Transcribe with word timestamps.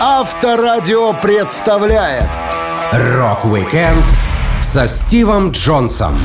Авторадио 0.00 1.12
представляет 1.14 2.28
Рок-викенд 2.92 4.04
со 4.60 4.86
Стивом 4.86 5.50
Джонсом. 5.50 6.16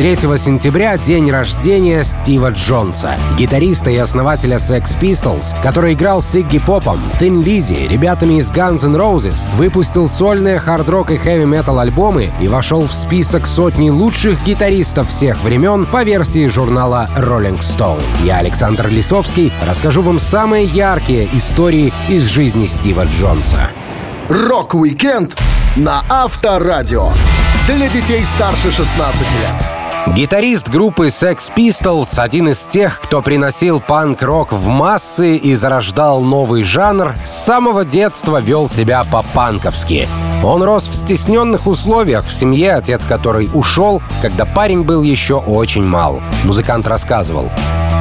3 0.00 0.16
сентября— 0.38 0.96
день 1.06 1.30
рождения 1.30 2.04
Стива 2.04 2.52
Джонса, 2.52 3.18
гитариста 3.38 3.90
и 3.90 3.98
основателя 3.98 4.56
Sex 4.56 4.98
Pistols, 4.98 5.54
который 5.62 5.92
играл 5.92 6.22
с 6.22 6.34
Игги 6.34 6.58
Попом, 6.58 6.98
Thin 7.18 7.42
Lizzy, 7.42 7.86
ребятами 7.86 8.38
из 8.38 8.50
Guns 8.50 8.86
N' 8.86 8.96
Roses, 8.96 9.46
выпустил 9.56 10.08
сольные 10.08 10.58
хард-рок 10.58 11.10
и 11.10 11.18
хэви-метал 11.18 11.80
альбомы 11.80 12.30
и 12.40 12.48
вошел 12.48 12.86
в 12.86 12.92
список 12.94 13.46
сотни 13.46 13.90
лучших 13.90 14.42
гитаристов 14.42 15.10
всех 15.10 15.42
времен 15.42 15.84
по 15.84 16.02
версии 16.02 16.46
журнала 16.46 17.10
Rolling 17.14 17.60
Stone. 17.60 18.02
Я, 18.24 18.38
Александр 18.38 18.88
Лисовский, 18.88 19.52
расскажу 19.62 20.00
вам 20.00 20.18
самые 20.18 20.64
яркие 20.64 21.28
истории 21.36 21.92
из 22.08 22.24
жизни 22.24 22.64
Стива 22.64 23.04
Джонса. 23.04 23.68
Рок-викенд 24.30 25.36
на 25.76 26.02
Авторадио. 26.08 27.10
Для 27.66 27.90
детей 27.90 28.24
старше 28.24 28.70
16 28.70 29.20
лет. 29.20 29.79
Гитарист 30.08 30.68
группы 30.68 31.08
Sex 31.08 31.52
Pistols— 31.54 32.08
один 32.18 32.48
из 32.48 32.66
тех, 32.66 33.00
кто 33.00 33.20
приносил 33.20 33.80
панк-рок 33.80 34.52
в 34.52 34.66
массы 34.66 35.36
и 35.36 35.54
зарождал 35.54 36.22
новый 36.22 36.64
жанр, 36.64 37.14
с 37.24 37.44
самого 37.44 37.84
детства 37.84 38.40
вел 38.40 38.68
себя 38.68 39.04
по-панковски. 39.04 40.08
Он 40.42 40.62
рос 40.62 40.88
в 40.88 40.94
стесненных 40.94 41.66
условиях 41.66 42.24
в 42.24 42.32
семье, 42.32 42.74
отец 42.74 43.04
которой 43.04 43.50
ушел, 43.52 44.02
когда 44.22 44.46
парень 44.46 44.82
был 44.82 45.02
еще 45.02 45.34
очень 45.34 45.84
мал. 45.84 46.20
Музыкант 46.44 46.88
рассказывал. 46.88 47.50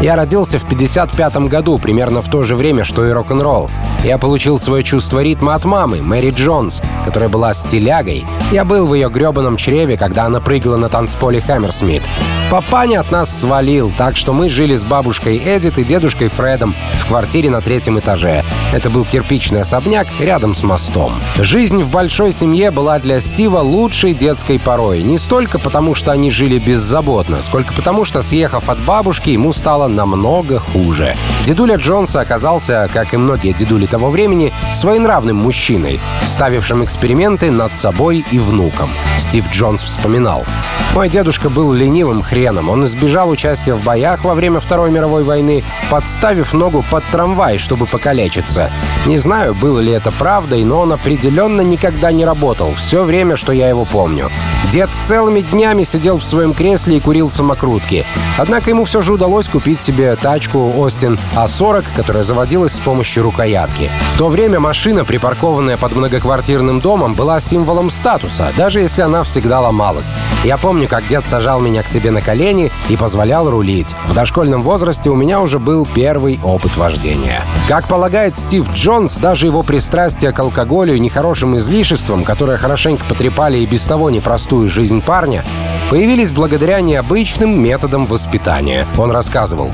Я 0.02 0.16
родился 0.16 0.58
в 0.58 0.67
55 0.67 1.50
году, 1.50 1.77
примерно 1.77 2.22
в 2.22 2.30
то 2.30 2.44
же 2.44 2.55
время, 2.55 2.86
что 2.86 3.05
и 3.05 3.11
рок-н-ролл. 3.11 3.70
Я 4.03 4.17
получил 4.17 4.58
свое 4.58 4.84
чувство 4.84 5.21
ритма 5.21 5.55
от 5.55 5.66
мамы, 5.66 6.02
Мэри 6.02 6.31
Джонс, 6.31 6.81
которая 7.03 7.28
была 7.28 7.53
стилягой. 7.53 8.25
Я 8.52 8.64
был 8.64 8.88
в 8.88 8.94
ее 8.94 9.09
гребаном 9.09 9.58
чреве, 9.58 9.97
когда 9.97 10.25
она 10.25 10.39
прыгала 10.39 10.78
на 10.78 10.88
танцполе 10.88 11.41
Хаммерсмит. 11.41 12.03
Папаня 12.50 13.02
от 13.02 13.11
нас 13.11 13.41
свалил, 13.41 13.91
так 13.95 14.17
что 14.17 14.33
мы 14.33 14.50
жили 14.50 14.75
с 14.75 14.83
бабушкой 14.83 15.38
Эдит 15.38 15.78
и 15.78 15.83
дедушкой 15.83 16.30
Фредом 16.30 16.75
в 16.97 17.08
квартире 17.08 17.52
на 17.52 17.61
третьем 17.61 18.00
этаже. 18.00 18.44
Это 18.73 18.89
был 18.89 19.06
кирпичный 19.06 19.61
особняк 19.61 20.08
рядом 20.19 20.56
с 20.56 20.63
мостом. 20.63 21.22
Жизнь 21.38 21.84
в 21.84 21.91
большой 21.91 22.31
семье 22.34 22.72
была 22.72 22.97
для 22.97 23.19
Стива 23.19 23.59
лучшей 23.59 24.13
детской 24.13 24.58
порой. 24.58 25.03
Не 25.03 25.19
столько 25.19 25.59
потому, 25.59 25.94
что 25.94 26.11
они 26.11 26.31
жили 26.31 26.58
беззаботно, 26.58 27.44
сколько 27.44 27.72
потому, 27.73 28.03
что, 28.03 28.23
съехав 28.23 28.67
от 28.69 28.84
бабушки, 28.84 29.30
ему 29.30 29.53
стало 29.53 29.88
намного 29.88 30.59
хуже. 30.59 31.16
Дедуля 31.45 31.75
Джонса 31.75 32.22
оказался, 32.22 32.89
как 32.91 33.13
и 33.13 33.17
многие 33.17 33.53
дедули 33.53 33.86
того 33.90 34.09
времени, 34.09 34.54
своенравным 34.73 35.38
мужчиной, 35.38 36.00
ставившим 36.26 36.84
эксперименты 36.84 37.52
над 37.52 37.76
собой 37.76 38.26
и 38.31 38.40
внуком. 38.40 38.90
Стив 39.18 39.50
Джонс 39.50 39.84
вспоминал. 39.84 40.46
«Мой 40.94 41.09
дедушка 41.09 41.50
был 41.50 41.73
ленивым 41.73 42.22
хреном. 42.22 42.70
Он 42.70 42.86
избежал 42.86 43.30
участия 43.30 43.73
в 43.73 43.84
боях 43.84 44.23
во 44.23 44.34
время 44.34 44.59
Второй 44.59 44.92
мировой 44.92 45.23
войны, 45.23 45.64
подставив 45.90 46.54
ногу 46.54 46.84
под 46.90 47.04
трамвай, 47.12 47.58
чтобы 47.58 47.86
покалечиться. 47.86 48.72
Не 49.06 49.18
знаю, 49.18 49.54
было 49.54 49.80
ли 49.80 49.92
это 49.92 50.12
правдой, 50.12 50.64
но 50.64 50.80
он 50.80 50.94
определенно 50.94 51.62
никогда 51.62 52.12
не 52.12 52.26
работал, 52.26 52.74
все 52.74 53.03
время, 53.03 53.38
что 53.38 53.53
я 53.53 53.70
его 53.70 53.86
помню. 53.86 54.30
Дед 54.72 54.90
целыми 55.03 55.42
днями 55.42 55.84
сидел 55.84 56.18
в 56.18 56.24
своем 56.24 56.53
кресле 56.53 56.98
и 56.98 57.00
курил 57.00 57.31
самокрутки. 57.31 58.06
Однако 58.38 58.70
ему 58.70 58.86
все 58.86 59.02
же 59.02 59.14
удалось 59.14 59.48
купить 59.48 59.81
себе 59.81 60.16
тачку 60.16 60.74
Остин 60.78 61.20
А40, 61.36 61.86
которая 61.96 62.24
заводилась 62.24 62.74
с 62.74 62.80
помощью 62.80 63.24
рукоятки. 63.24 63.78
В 63.88 64.17
то 64.17 64.27
время 64.27 64.59
машина, 64.59 65.05
припаркованная 65.05 65.77
под 65.77 65.95
многоквартирным 65.95 66.80
домом, 66.80 67.13
была 67.13 67.39
символом 67.39 67.89
статуса, 67.89 68.52
даже 68.58 68.80
если 68.80 69.02
она 69.02 69.23
всегда 69.23 69.61
ломалась. 69.61 70.13
Я 70.44 70.58
помню, 70.58 70.88
как 70.88 71.08
дед 71.08 71.28
сажал 71.28 71.59
меня 71.62 71.84
к 71.84 71.88
себе 71.88 72.12
на 72.12 72.22
колени 72.22 72.72
и 72.89 72.97
позволял 72.97 73.50
рулить. 73.50 73.95
В 74.07 74.13
дошкольном 74.13 74.63
возрасте 74.63 75.09
у 75.09 75.16
меня 75.16 75.39
уже 75.39 75.59
был 75.59 75.85
первый 75.85 76.39
опыт 76.44 76.75
вождения. 76.75 77.44
Как 77.68 77.88
полагает 77.88 78.35
Стив 78.35 78.69
Джонс, 78.73 79.18
даже 79.18 79.45
его 79.45 79.63
пристрастие 79.63 80.34
к 80.34 80.39
алкоголю 80.39 80.95
и 80.95 81.00
нехорошим 81.00 81.56
излишествам, 81.57 82.23
которые 82.23 82.57
хорошенько 82.57 83.06
потрепали 83.06 83.59
и 83.59 83.66
без 83.66 83.84
того 83.84 84.09
непростую 84.09 84.69
жизнь 84.69 85.01
парня, 85.01 85.45
появились 85.89 86.31
благодаря 86.31 86.81
необычным 86.81 87.62
методам 87.62 88.06
воспитания. 88.06 88.85
Он 88.97 89.12
рассказывал. 89.12 89.72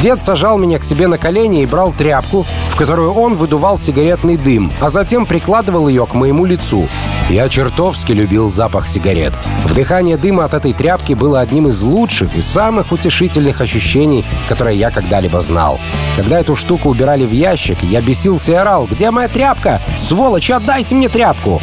Дед 0.00 0.22
сажал 0.22 0.58
меня 0.58 0.78
к 0.78 0.84
себе 0.84 1.06
на 1.06 1.18
колени 1.18 1.62
и 1.62 1.66
брал 1.66 1.92
тряпку, 1.92 2.46
в 2.68 2.76
которую 2.76 3.12
он 3.12 3.34
выдувал 3.34 3.78
сигаретный 3.78 4.36
дым, 4.36 4.70
а 4.80 4.90
затем 4.90 5.26
прикладывал 5.26 5.88
ее 5.88 6.06
к 6.06 6.14
моему 6.14 6.44
лицу. 6.44 6.88
Я 7.30 7.48
чертовски 7.48 8.12
любил 8.12 8.50
запах 8.50 8.86
сигарет. 8.86 9.32
Вдыхание 9.64 10.16
дыма 10.16 10.44
от 10.44 10.54
этой 10.54 10.72
тряпки 10.72 11.14
было 11.14 11.40
одним 11.40 11.68
из 11.68 11.82
лучших 11.82 12.36
и 12.36 12.42
самых 12.42 12.92
утешительных 12.92 13.60
ощущений, 13.60 14.24
которые 14.48 14.78
я 14.78 14.90
когда-либо 14.90 15.40
знал. 15.40 15.80
Когда 16.14 16.38
эту 16.38 16.54
штуку 16.54 16.90
убирали 16.90 17.26
в 17.26 17.32
ящик, 17.32 17.82
я 17.82 18.00
бесился 18.00 18.52
и 18.52 18.54
орал 18.54 18.86
«Где 18.86 19.10
моя 19.10 19.28
тряпка? 19.28 19.80
Сволочь, 19.96 20.50
отдайте 20.50 20.94
мне 20.94 21.08
тряпку!» 21.08 21.60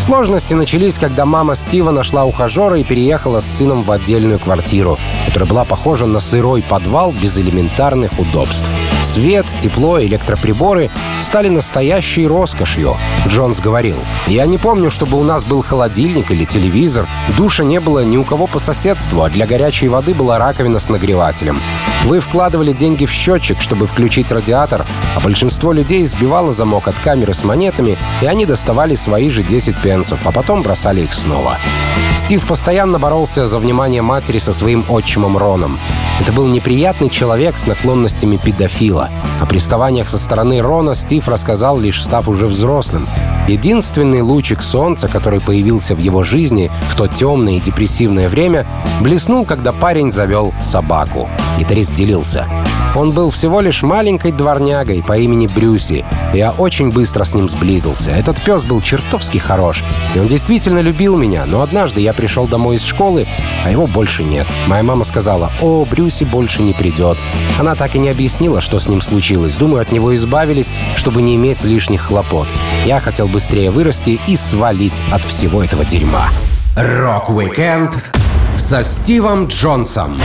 Сложности 0.00 0.54
начались, 0.54 0.98
когда 0.98 1.26
мама 1.26 1.54
Стива 1.54 1.90
нашла 1.90 2.24
ухажера 2.24 2.78
и 2.78 2.84
переехала 2.84 3.40
с 3.40 3.46
сыном 3.46 3.82
в 3.82 3.90
отдельную 3.92 4.38
квартиру, 4.38 4.98
которая 5.26 5.48
была 5.48 5.64
похожа 5.66 6.06
на 6.06 6.20
сырой 6.20 6.62
подвал 6.62 7.12
без 7.12 7.36
элементарных 7.36 8.18
удобств. 8.18 8.68
Свет, 9.04 9.46
тепло, 9.60 10.00
электроприборы 10.00 10.90
стали 11.22 11.48
настоящей 11.48 12.26
роскошью. 12.26 12.96
Джонс 13.28 13.60
говорил, 13.60 13.96
«Я 14.26 14.46
не 14.46 14.56
помню, 14.56 14.90
чтобы 14.90 15.18
у 15.18 15.22
нас 15.22 15.44
был 15.44 15.62
холодильник 15.62 16.30
или 16.30 16.44
телевизор. 16.46 17.06
Душа 17.36 17.62
не 17.62 17.78
было 17.78 18.02
ни 18.02 18.16
у 18.16 18.24
кого 18.24 18.46
по 18.46 18.58
соседству, 18.58 19.22
а 19.22 19.28
для 19.28 19.46
горячей 19.46 19.88
воды 19.88 20.14
была 20.14 20.38
раковина 20.38 20.80
с 20.80 20.88
нагревателем. 20.88 21.60
Вы 22.06 22.20
вкладывали 22.20 22.72
деньги 22.72 23.04
в 23.04 23.12
счетчик, 23.12 23.60
чтобы 23.60 23.86
включить 23.86 24.32
радиатор, 24.32 24.86
а 25.14 25.20
большинство 25.20 25.72
людей 25.72 26.04
сбивало 26.06 26.52
замок 26.52 26.88
от 26.88 26.98
камеры 26.98 27.34
с 27.34 27.44
монетами, 27.44 27.98
и 28.22 28.26
они 28.26 28.46
доставали 28.46 28.96
свои 28.96 29.28
же 29.30 29.42
10 29.42 29.59
пенсов, 29.82 30.20
а 30.24 30.32
потом 30.32 30.62
бросали 30.62 31.02
их 31.02 31.14
снова. 31.14 31.58
Стив 32.16 32.46
постоянно 32.46 32.98
боролся 32.98 33.46
за 33.46 33.58
внимание 33.58 34.02
матери 34.02 34.38
со 34.38 34.52
своим 34.52 34.84
отчимом 34.88 35.36
Роном. 35.36 35.78
Это 36.20 36.32
был 36.32 36.46
неприятный 36.46 37.08
человек 37.08 37.56
с 37.56 37.66
наклонностями 37.66 38.36
педофила. 38.36 39.10
О 39.40 39.46
приставаниях 39.46 40.08
со 40.08 40.18
стороны 40.18 40.60
Рона 40.60 40.94
Стив 40.94 41.28
рассказал, 41.28 41.78
лишь 41.78 42.02
став 42.02 42.28
уже 42.28 42.46
взрослым. 42.46 43.06
Единственный 43.48 44.20
лучик 44.20 44.62
солнца, 44.62 45.08
который 45.08 45.40
появился 45.40 45.94
в 45.94 45.98
его 45.98 46.22
жизни 46.22 46.70
в 46.88 46.96
то 46.96 47.06
темное 47.06 47.54
и 47.54 47.60
депрессивное 47.60 48.28
время, 48.28 48.66
блеснул, 49.00 49.44
когда 49.44 49.72
парень 49.72 50.10
завел 50.10 50.52
собаку. 50.60 51.28
Гитарист 51.58 51.94
делился. 51.94 52.46
Он 52.96 53.12
был 53.12 53.30
всего 53.30 53.60
лишь 53.60 53.82
маленькой 53.82 54.32
дворнягой 54.32 55.02
по 55.02 55.16
имени 55.16 55.46
Брюси. 55.46 56.04
Я 56.34 56.50
очень 56.50 56.90
быстро 56.90 57.24
с 57.24 57.34
ним 57.34 57.48
сблизился. 57.48 58.10
Этот 58.10 58.42
пес 58.42 58.64
был 58.64 58.80
чертовски 58.80 59.38
хорош. 59.38 59.84
И 60.14 60.18
он 60.18 60.26
действительно 60.26 60.80
любил 60.80 61.16
меня. 61.16 61.46
Но 61.46 61.62
однажды 61.62 62.00
я 62.00 62.12
пришел 62.12 62.48
домой 62.48 62.76
из 62.76 62.84
школы, 62.84 63.26
а 63.64 63.70
его 63.70 63.86
больше 63.86 64.24
нет. 64.24 64.48
Моя 64.66 64.82
мама 64.82 65.04
сказала, 65.04 65.52
«О, 65.60 65.84
Брюси 65.84 66.24
больше 66.24 66.62
не 66.62 66.72
придет». 66.72 67.16
Она 67.58 67.76
так 67.76 67.94
и 67.94 67.98
не 67.98 68.08
объяснила, 68.08 68.60
что 68.60 68.80
с 68.80 68.88
ним 68.88 69.00
случилось. 69.00 69.54
Думаю, 69.54 69.82
от 69.82 69.92
него 69.92 70.14
избавились, 70.14 70.72
чтобы 70.96 71.22
не 71.22 71.36
иметь 71.36 71.62
лишних 71.62 72.02
хлопот. 72.02 72.48
Я 72.84 72.98
хотел 73.00 73.28
быстрее 73.28 73.70
вырасти 73.70 74.18
и 74.26 74.36
свалить 74.36 75.00
от 75.12 75.24
всего 75.24 75.62
этого 75.62 75.84
дерьма. 75.84 76.24
Рок-викенд 76.76 77.98
со 78.56 78.82
Стивом 78.82 79.46
Джонсом 79.46 80.20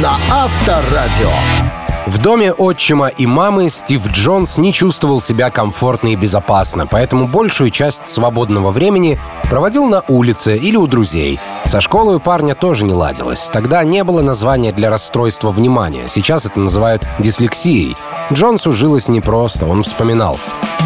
на 0.00 0.18
Авторадио. 0.30 1.83
В 2.06 2.20
доме 2.20 2.52
отчима 2.52 3.08
и 3.08 3.24
мамы 3.24 3.70
Стив 3.70 4.06
Джонс 4.08 4.58
не 4.58 4.74
чувствовал 4.74 5.22
себя 5.22 5.48
комфортно 5.48 6.08
и 6.08 6.16
безопасно, 6.16 6.86
поэтому 6.86 7.26
большую 7.26 7.70
часть 7.70 8.04
свободного 8.04 8.72
времени 8.72 9.18
проводил 9.48 9.86
на 9.86 10.02
улице 10.08 10.58
или 10.58 10.76
у 10.76 10.86
друзей. 10.86 11.40
Со 11.64 11.80
школой 11.80 12.16
у 12.16 12.20
парня 12.20 12.54
тоже 12.54 12.84
не 12.84 12.92
ладилось. 12.92 13.48
Тогда 13.48 13.82
не 13.84 14.04
было 14.04 14.20
названия 14.20 14.70
для 14.70 14.90
расстройства 14.90 15.50
внимания. 15.50 16.06
Сейчас 16.06 16.44
это 16.44 16.60
называют 16.60 17.06
дислексией. 17.18 17.96
Джонсу 18.30 18.74
жилось 18.74 19.08
непросто, 19.08 19.64
он 19.64 19.82
вспоминал. 19.82 20.38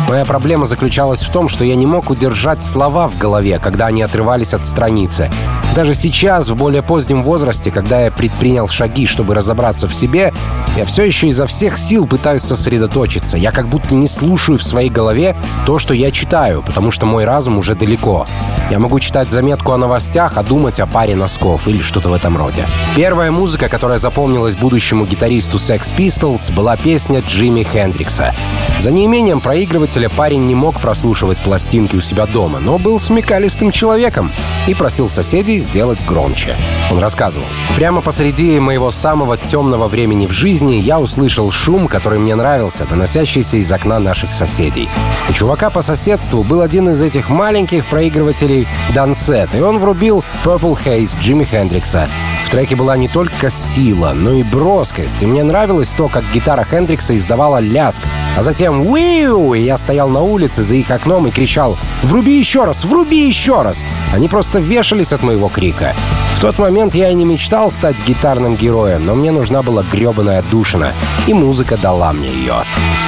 Моя 0.09 0.25
проблема 0.25 0.65
заключалась 0.65 1.23
в 1.23 1.31
том, 1.31 1.49
что 1.49 1.65
я 1.65 1.75
не 1.75 1.85
мог 1.85 2.11
удержать 2.11 2.63
слова 2.63 3.09
в 3.09 3.19
голове, 3.19 3.59
когда 3.59 3.87
они 3.87 4.03
отрывались 4.03 4.55
от 4.55 4.65
страницы. 4.65 5.31
даже 5.75 5.95
сейчас, 5.95 6.49
в 6.49 6.57
более 6.57 6.83
позднем 6.83 7.23
возрасте, 7.23 7.71
когда 7.71 8.01
я 8.01 8.11
предпринял 8.11 8.69
шаги, 8.69 9.07
чтобы 9.07 9.35
разобраться 9.35 9.87
в 9.87 9.95
себе, 9.95 10.33
я 10.77 10.85
все 10.87 11.05
еще 11.09 11.29
изо 11.29 11.47
всех 11.47 11.79
сил 11.79 12.07
пытаюсь 12.07 12.43
сосредоточиться. 12.43 13.37
Я 13.37 13.51
как 13.51 13.69
будто 13.69 13.95
не 13.95 14.07
слушаю 14.07 14.59
в 14.59 14.63
своей 14.63 14.91
голове 14.91 15.37
то, 15.67 15.79
что 15.79 15.95
я 15.95 16.11
читаю, 16.11 16.63
потому 16.63 16.91
что 16.91 17.07
мой 17.07 17.25
разум 17.25 17.59
уже 17.59 17.75
далеко. 17.75 18.27
Я 18.71 18.79
могу 18.79 19.01
читать 19.01 19.31
заметку 19.31 19.73
о 19.73 19.79
новостях, 19.79 20.37
а 20.37 20.43
думать 20.43 20.79
о 20.79 20.87
паре 20.87 21.17
носков 21.17 21.67
или 21.67 21.83
что-то 21.83 22.11
в 22.11 22.13
этом 22.13 22.37
роде. 22.37 22.67
Первая 22.95 23.31
музыка, 23.31 23.69
которая 23.69 23.99
запомнилась 23.99 24.57
будущему 24.57 25.07
гитаристу 25.07 25.57
Sex 25.57 25.95
Pistols, 25.97 26.53
была 26.55 26.77
песня 26.77 27.21
Джимми 27.21 27.63
Хендрикса. 27.63 28.35
За 28.79 28.91
неимением 28.91 29.41
проигрывателя 29.41 30.11
парень 30.11 30.45
не 30.47 30.55
мог 30.55 30.79
прослушивать 30.81 31.39
пластинки 31.39 31.97
у 31.97 32.01
себя 32.01 32.27
дома, 32.27 32.61
но 32.61 32.79
был 32.79 33.01
смекалистым 33.01 33.73
человеком 33.73 34.31
и 34.67 34.75
просил 34.75 35.09
соседей 35.09 35.59
сделать 35.59 36.05
громче. 36.05 36.57
Он 36.91 36.99
рассказывал. 36.99 37.47
«Прямо 37.75 38.03
посреди 38.03 38.61
моего 38.61 38.91
самого 38.91 39.39
темного 39.39 39.89
времени 39.89 40.27
в 40.27 40.33
жизни 40.33 40.75
я 40.75 40.98
услышал 40.99 41.51
шум, 41.51 41.89
который 41.89 42.19
мне 42.19 42.35
нравился, 42.35 42.85
доносящийся 42.85 43.57
из 43.57 43.73
окна 43.73 43.99
наших 43.99 44.33
соседей. 44.33 44.89
У 45.29 45.33
чувака 45.33 45.71
по 45.71 45.83
соседству 45.83 46.43
был 46.43 46.61
один 46.61 46.89
из 46.91 47.03
этих 47.03 47.29
маленьких 47.29 47.87
проигрывателей 47.87 48.67
Дансет, 48.95 49.55
и 49.55 49.61
он 49.61 49.79
врубил 49.79 50.25
Purple 50.45 50.79
Haze 50.85 51.19
Джимми 51.19 51.45
Хендрикса. 51.45 52.09
В 52.45 52.51
треке 52.51 52.77
была 52.77 52.97
не 52.97 53.09
только 53.09 53.51
сила, 53.51 54.13
но 54.15 54.33
и 54.33 54.43
броскость, 54.43 55.23
и 55.23 55.27
мне 55.27 55.45
нравилось 55.45 55.89
то, 55.91 56.09
как 56.09 56.25
гитара 56.33 56.65
Хендрикса 56.65 57.17
издавала 57.17 57.59
ляск, 57.59 58.03
а 58.37 58.43
затем 58.43 58.87
«Уиу!» 58.87 59.55
И 59.55 59.63
я 59.63 59.77
стоял 59.77 60.09
на 60.09 60.23
улице 60.23 60.63
за 60.63 60.75
их 60.75 60.91
окном 60.91 61.27
и 61.27 61.31
кричал 61.31 61.77
«Вруби 62.03 62.39
еще 62.39 62.65
раз! 62.65 62.85
Вруби 62.85 63.27
еще 63.27 63.63
раз!» 63.63 63.85
Они 64.13 64.29
просто 64.29 64.61
вешались 64.61 65.13
от 65.13 65.23
моего 65.23 65.49
крика. 65.49 65.95
В 66.39 66.41
тот 66.41 66.57
момент 66.57 66.95
я 66.95 67.11
и 67.11 67.15
не 67.15 67.25
мечтал 67.25 67.69
стать 67.73 68.01
гитарным 68.07 68.55
героем, 68.55 69.05
но 69.05 69.17
мне 69.17 69.33
нужна 69.33 69.61
была 69.61 69.83
гребаная 69.83 70.45
душина, 70.53 70.95
и 71.27 71.35
музыка 71.35 71.77
дала 71.77 72.13
мне 72.13 72.29
ее. 72.31 72.63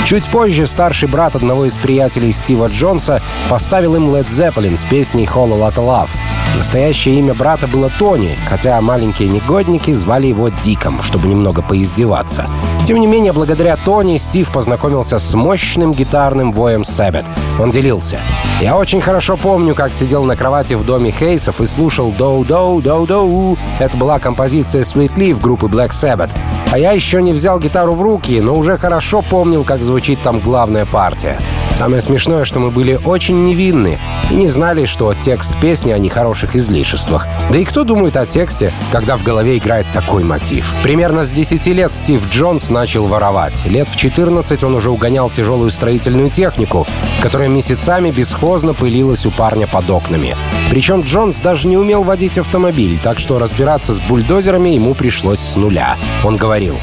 Чуть 0.04 0.28
позже 0.32 0.66
старший 0.66 1.08
брат 1.08 1.36
одного 1.36 1.66
из 1.66 1.78
приятелей 1.78 2.32
Стива 2.32 2.66
Джонса 2.66 3.22
поставил 3.48 3.94
им 3.94 4.08
Led 4.08 4.26
Zeppelin 4.26 4.76
с 4.76 4.84
песней 4.84 5.26
«Whole 5.26 5.50
Lotta 5.50 5.76
Love». 5.76 6.10
Настоящее 6.60 7.20
имя 7.20 7.32
брата 7.32 7.66
было 7.66 7.90
Тони, 7.98 8.36
хотя 8.46 8.78
маленькие 8.82 9.30
негодники 9.30 9.92
звали 9.92 10.26
его 10.26 10.50
Диком, 10.50 11.02
чтобы 11.02 11.26
немного 11.26 11.62
поиздеваться. 11.62 12.46
Тем 12.84 13.00
не 13.00 13.06
менее, 13.06 13.32
благодаря 13.32 13.78
Тони 13.78 14.18
Стив 14.18 14.52
познакомился 14.52 15.18
с 15.18 15.32
мощным 15.32 15.94
гитарным 15.94 16.52
воем 16.52 16.84
Сэббет. 16.84 17.24
Он 17.58 17.70
делился. 17.70 18.18
«Я 18.60 18.76
очень 18.76 19.00
хорошо 19.00 19.38
помню, 19.38 19.74
как 19.74 19.94
сидел 19.94 20.24
на 20.24 20.36
кровати 20.36 20.74
в 20.74 20.84
доме 20.84 21.10
Хейсов 21.10 21.62
и 21.62 21.66
слушал 21.66 22.12
«Доу-доу, 22.12 22.82
доу-доу». 22.82 23.56
Это 23.78 23.96
была 23.96 24.18
композиция 24.18 24.82
Sweet 24.82 25.14
Leaf 25.16 25.40
группы 25.40 25.66
Black 25.66 25.92
Sabbath. 25.92 26.30
А 26.70 26.78
я 26.78 26.92
еще 26.92 27.22
не 27.22 27.32
взял 27.32 27.58
гитару 27.58 27.94
в 27.94 28.02
руки, 28.02 28.38
но 28.38 28.54
уже 28.54 28.76
хорошо 28.76 29.22
помнил, 29.22 29.64
как 29.64 29.82
звучит 29.82 30.20
там 30.20 30.40
главная 30.40 30.84
партия. 30.84 31.38
Самое 31.74 32.02
смешное, 32.02 32.44
что 32.44 32.60
мы 32.60 32.70
были 32.70 33.00
очень 33.02 33.44
невинны 33.44 33.98
и 34.30 34.34
не 34.34 34.48
знали, 34.48 34.84
что 34.84 35.14
текст 35.14 35.58
песни 35.60 35.92
о 35.92 35.98
нехороших 35.98 36.49
излишествах. 36.56 37.26
Да 37.50 37.58
и 37.58 37.64
кто 37.64 37.84
думает 37.84 38.16
о 38.16 38.26
тексте, 38.26 38.72
когда 38.92 39.16
в 39.16 39.22
голове 39.22 39.58
играет 39.58 39.86
такой 39.92 40.24
мотив? 40.24 40.74
Примерно 40.82 41.24
с 41.24 41.30
10 41.30 41.66
лет 41.66 41.94
Стив 41.94 42.28
Джонс 42.28 42.70
начал 42.70 43.06
воровать. 43.06 43.64
Лет 43.64 43.88
в 43.88 43.96
14 43.96 44.64
он 44.64 44.74
уже 44.74 44.90
угонял 44.90 45.30
тяжелую 45.30 45.70
строительную 45.70 46.30
технику, 46.30 46.86
которая 47.22 47.48
месяцами 47.48 48.10
бесхозно 48.10 48.74
пылилась 48.74 49.26
у 49.26 49.30
парня 49.30 49.66
под 49.66 49.88
окнами. 49.90 50.36
Причем 50.70 51.02
Джонс 51.02 51.40
даже 51.40 51.68
не 51.68 51.76
умел 51.76 52.02
водить 52.02 52.38
автомобиль, 52.38 52.98
так 53.02 53.18
что 53.18 53.38
разбираться 53.38 53.92
с 53.92 54.00
бульдозерами 54.00 54.70
ему 54.70 54.94
пришлось 54.94 55.40
с 55.40 55.56
нуля. 55.56 55.96
Он 56.24 56.36
говорил, 56.36 56.78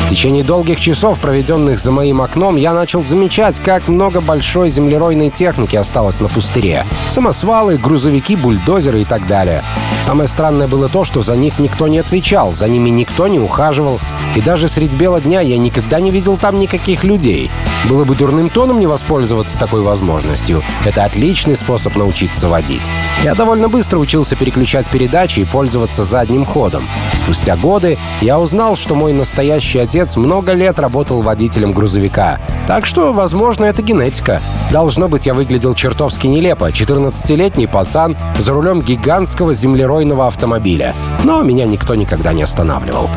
в 0.00 0.08
течение 0.08 0.42
долгих 0.42 0.80
часов, 0.80 1.20
проведенных 1.20 1.78
за 1.78 1.90
моим 1.90 2.22
окном, 2.22 2.56
я 2.56 2.72
начал 2.72 3.04
замечать, 3.04 3.60
как 3.60 3.88
много 3.88 4.20
большой 4.20 4.70
землеройной 4.70 5.30
техники 5.30 5.76
осталось 5.76 6.20
на 6.20 6.28
пустыре. 6.28 6.84
Самосвалы, 7.10 7.78
грузовики, 7.78 8.36
бульдозеры 8.36 9.02
и 9.02 9.04
так 9.04 9.26
далее. 9.26 9.62
Самое 10.02 10.28
странное 10.28 10.68
было 10.68 10.88
то, 10.88 11.04
что 11.04 11.22
за 11.22 11.36
них 11.36 11.58
никто 11.58 11.86
не 11.88 11.98
отвечал, 11.98 12.54
за 12.54 12.68
ними 12.68 12.88
никто 12.90 13.28
не 13.28 13.38
ухаживал. 13.38 14.00
И 14.36 14.40
даже 14.40 14.68
средь 14.68 14.94
бела 14.94 15.20
дня 15.20 15.40
я 15.40 15.58
никогда 15.58 16.00
не 16.00 16.10
видел 16.10 16.38
там 16.38 16.58
никаких 16.58 17.04
людей. 17.04 17.50
Было 17.88 18.04
бы 18.04 18.14
дурным 18.14 18.50
тоном 18.50 18.80
не 18.80 18.86
воспользоваться 18.86 19.58
такой 19.58 19.82
возможностью. 19.82 20.62
Это 20.84 21.04
отличный 21.04 21.56
способ 21.56 21.96
научиться 21.96 22.48
водить. 22.48 22.90
Я 23.24 23.34
довольно 23.34 23.68
быстро 23.68 23.98
учился 23.98 24.36
переключать 24.36 24.90
передачи 24.90 25.40
и 25.40 25.44
пользоваться 25.44 26.04
задним 26.04 26.44
ходом. 26.44 26.88
Спустя 27.16 27.56
годы 27.56 27.98
я 28.20 28.38
узнал, 28.38 28.76
что 28.76 28.94
мой 28.94 29.12
настоящий 29.12 29.78
отец 29.88 30.16
много 30.16 30.52
лет 30.52 30.78
работал 30.78 31.22
водителем 31.22 31.72
грузовика. 31.72 32.38
Так 32.66 32.84
что, 32.84 33.14
возможно, 33.14 33.64
это 33.64 33.80
генетика. 33.80 34.42
Должно 34.70 35.08
быть, 35.08 35.24
я 35.24 35.32
выглядел 35.32 35.74
чертовски 35.74 36.26
нелепо. 36.26 36.68
14-летний 36.68 37.66
пацан 37.66 38.14
за 38.38 38.52
рулем 38.52 38.82
гигантского 38.82 39.54
землеройного 39.54 40.26
автомобиля. 40.26 40.94
Но 41.24 41.42
меня 41.42 41.64
никто 41.64 41.94
никогда 41.94 42.34
не 42.34 42.42
останавливал. 42.42 43.08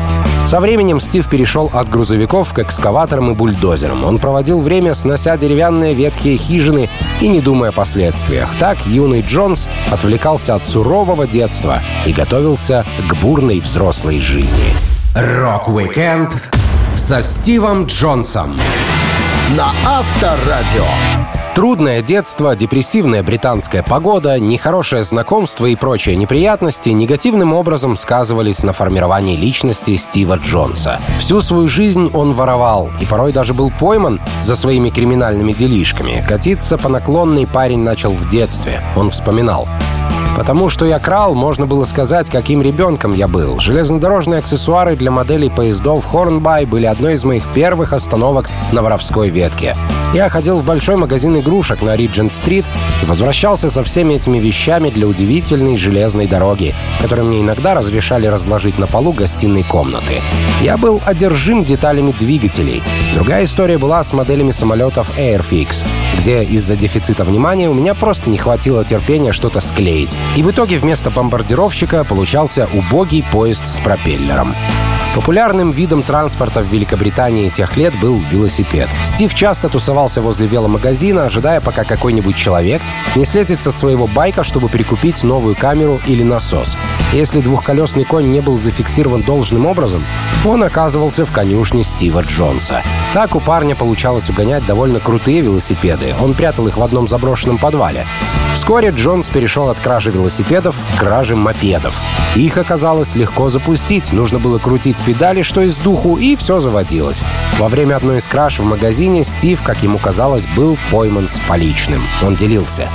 Со 0.46 0.60
временем 0.60 0.98
Стив 0.98 1.28
перешел 1.28 1.70
от 1.74 1.90
грузовиков 1.90 2.54
к 2.54 2.60
экскаваторам 2.60 3.32
и 3.32 3.34
бульдозерам. 3.34 4.04
Он 4.04 4.18
проводил 4.18 4.60
время, 4.60 4.94
снося 4.94 5.36
деревянные 5.36 5.92
ветхие 5.92 6.38
хижины 6.38 6.88
и 7.20 7.28
не 7.28 7.42
думая 7.42 7.68
о 7.68 7.72
последствиях. 7.72 8.48
Так 8.58 8.86
юный 8.86 9.20
Джонс 9.20 9.68
отвлекался 9.90 10.54
от 10.54 10.66
сурового 10.66 11.26
детства 11.26 11.80
и 12.06 12.14
готовился 12.14 12.86
к 13.08 13.14
бурной 13.16 13.60
взрослой 13.60 14.20
жизни. 14.20 14.72
Рок-викенд 15.14 16.61
со 17.12 17.20
Стивом 17.20 17.84
Джонсом 17.84 18.58
на 19.50 19.70
Авторадио. 19.84 20.86
Трудное 21.54 22.00
детство, 22.00 22.56
депрессивная 22.56 23.22
британская 23.22 23.82
погода, 23.82 24.38
нехорошее 24.38 25.04
знакомство 25.04 25.66
и 25.66 25.76
прочие 25.76 26.16
неприятности 26.16 26.88
негативным 26.88 27.52
образом 27.52 27.96
сказывались 27.96 28.62
на 28.62 28.72
формировании 28.72 29.36
личности 29.36 29.94
Стива 29.96 30.38
Джонса. 30.38 31.02
Всю 31.18 31.42
свою 31.42 31.68
жизнь 31.68 32.10
он 32.14 32.32
воровал 32.32 32.90
и 32.98 33.04
порой 33.04 33.34
даже 33.34 33.52
был 33.52 33.70
пойман 33.70 34.18
за 34.40 34.56
своими 34.56 34.88
криминальными 34.88 35.52
делишками. 35.52 36.24
Катиться 36.26 36.78
по 36.78 36.88
наклонной 36.88 37.46
парень 37.46 37.80
начал 37.80 38.12
в 38.12 38.30
детстве. 38.30 38.82
Он 38.96 39.10
вспоминал. 39.10 39.68
Потому 40.42 40.68
что 40.68 40.86
я 40.86 40.98
крал, 40.98 41.36
можно 41.36 41.66
было 41.66 41.84
сказать, 41.84 42.28
каким 42.28 42.62
ребенком 42.62 43.14
я 43.14 43.28
был. 43.28 43.60
Железнодорожные 43.60 44.40
аксессуары 44.40 44.96
для 44.96 45.12
моделей 45.12 45.50
поездов 45.50 46.04
Хорнбай 46.04 46.64
были 46.64 46.86
одной 46.86 47.14
из 47.14 47.22
моих 47.22 47.46
первых 47.54 47.92
остановок 47.92 48.50
на 48.72 48.82
воровской 48.82 49.28
ветке. 49.28 49.76
Я 50.12 50.28
ходил 50.28 50.58
в 50.58 50.64
большой 50.64 50.96
магазин 50.96 51.38
игрушек 51.38 51.80
на 51.80 51.96
Риджент-стрит 51.96 52.66
и 53.02 53.06
возвращался 53.06 53.70
со 53.70 53.82
всеми 53.82 54.14
этими 54.14 54.38
вещами 54.38 54.90
для 54.90 55.06
удивительной 55.06 55.78
железной 55.78 56.26
дороги, 56.26 56.74
которую 57.00 57.28
мне 57.28 57.40
иногда 57.40 57.74
разрешали 57.74 58.26
разложить 58.26 58.78
на 58.78 58.86
полу 58.86 59.12
гостиной 59.12 59.62
комнаты. 59.62 60.20
Я 60.60 60.76
был 60.76 61.00
одержим 61.06 61.64
деталями 61.64 62.12
двигателей. 62.18 62.82
Другая 63.14 63.44
история 63.44 63.78
была 63.78 64.04
с 64.04 64.12
моделями 64.12 64.50
самолетов 64.50 65.16
Airfix, 65.16 65.86
где 66.18 66.44
из-за 66.44 66.76
дефицита 66.76 67.24
внимания 67.24 67.70
у 67.70 67.74
меня 67.74 67.94
просто 67.94 68.28
не 68.28 68.36
хватило 68.36 68.84
терпения 68.84 69.32
что-то 69.32 69.60
склеить. 69.60 70.14
И 70.34 70.42
в 70.42 70.50
итоге 70.50 70.78
вместо 70.78 71.10
бомбардировщика 71.10 72.04
получался 72.04 72.66
убогий 72.72 73.22
поезд 73.22 73.66
с 73.66 73.78
пропеллером. 73.78 74.54
Популярным 75.14 75.72
видом 75.72 76.02
транспорта 76.02 76.62
в 76.62 76.72
Великобритании 76.72 77.50
тех 77.50 77.76
лет 77.76 77.92
был 78.00 78.18
велосипед. 78.30 78.88
Стив 79.04 79.34
часто 79.34 79.68
тусовался 79.68 80.22
возле 80.22 80.46
веломагазина, 80.46 81.26
ожидая, 81.26 81.60
пока 81.60 81.84
какой-нибудь 81.84 82.34
человек 82.34 82.80
не 83.14 83.26
слезет 83.26 83.62
со 83.62 83.70
своего 83.72 84.06
байка, 84.06 84.42
чтобы 84.42 84.70
прикупить 84.70 85.22
новую 85.22 85.54
камеру 85.54 86.00
или 86.06 86.22
насос. 86.22 86.78
Если 87.12 87.42
двухколесный 87.42 88.04
конь 88.04 88.30
не 88.30 88.40
был 88.40 88.58
зафиксирован 88.58 89.20
должным 89.20 89.66
образом, 89.66 90.02
он 90.46 90.64
оказывался 90.64 91.26
в 91.26 91.32
конюшне 91.32 91.84
Стива 91.84 92.22
Джонса. 92.22 92.82
Так 93.12 93.36
у 93.36 93.40
парня 93.40 93.76
получалось 93.76 94.30
угонять 94.30 94.64
довольно 94.64 94.98
крутые 94.98 95.42
велосипеды. 95.42 96.14
Он 96.18 96.32
прятал 96.32 96.68
их 96.68 96.78
в 96.78 96.82
одном 96.82 97.06
заброшенном 97.06 97.58
подвале. 97.58 98.06
Вскоре 98.54 98.90
Джонс 98.90 99.28
перешел 99.28 99.68
от 99.68 99.78
кражи 99.78 100.10
велосипедов 100.10 100.76
к 100.94 100.98
краже 100.98 101.36
мопедов. 101.36 102.00
Их 102.34 102.56
оказалось 102.56 103.14
легко 103.14 103.50
запустить, 103.50 104.12
нужно 104.12 104.38
было 104.38 104.58
крутить 104.58 105.01
педали, 105.04 105.42
что 105.42 105.60
из 105.60 105.76
духу, 105.76 106.16
и 106.16 106.36
все 106.36 106.60
заводилось. 106.60 107.22
Во 107.58 107.68
время 107.68 107.96
одной 107.96 108.18
из 108.18 108.26
краж 108.26 108.58
в 108.58 108.64
магазине 108.64 109.24
Стив, 109.24 109.62
как 109.62 109.82
ему 109.82 109.98
казалось, 109.98 110.46
был 110.56 110.78
пойман 110.90 111.28
с 111.28 111.38
поличным. 111.48 112.02
Он 112.24 112.34
делился. 112.34 112.88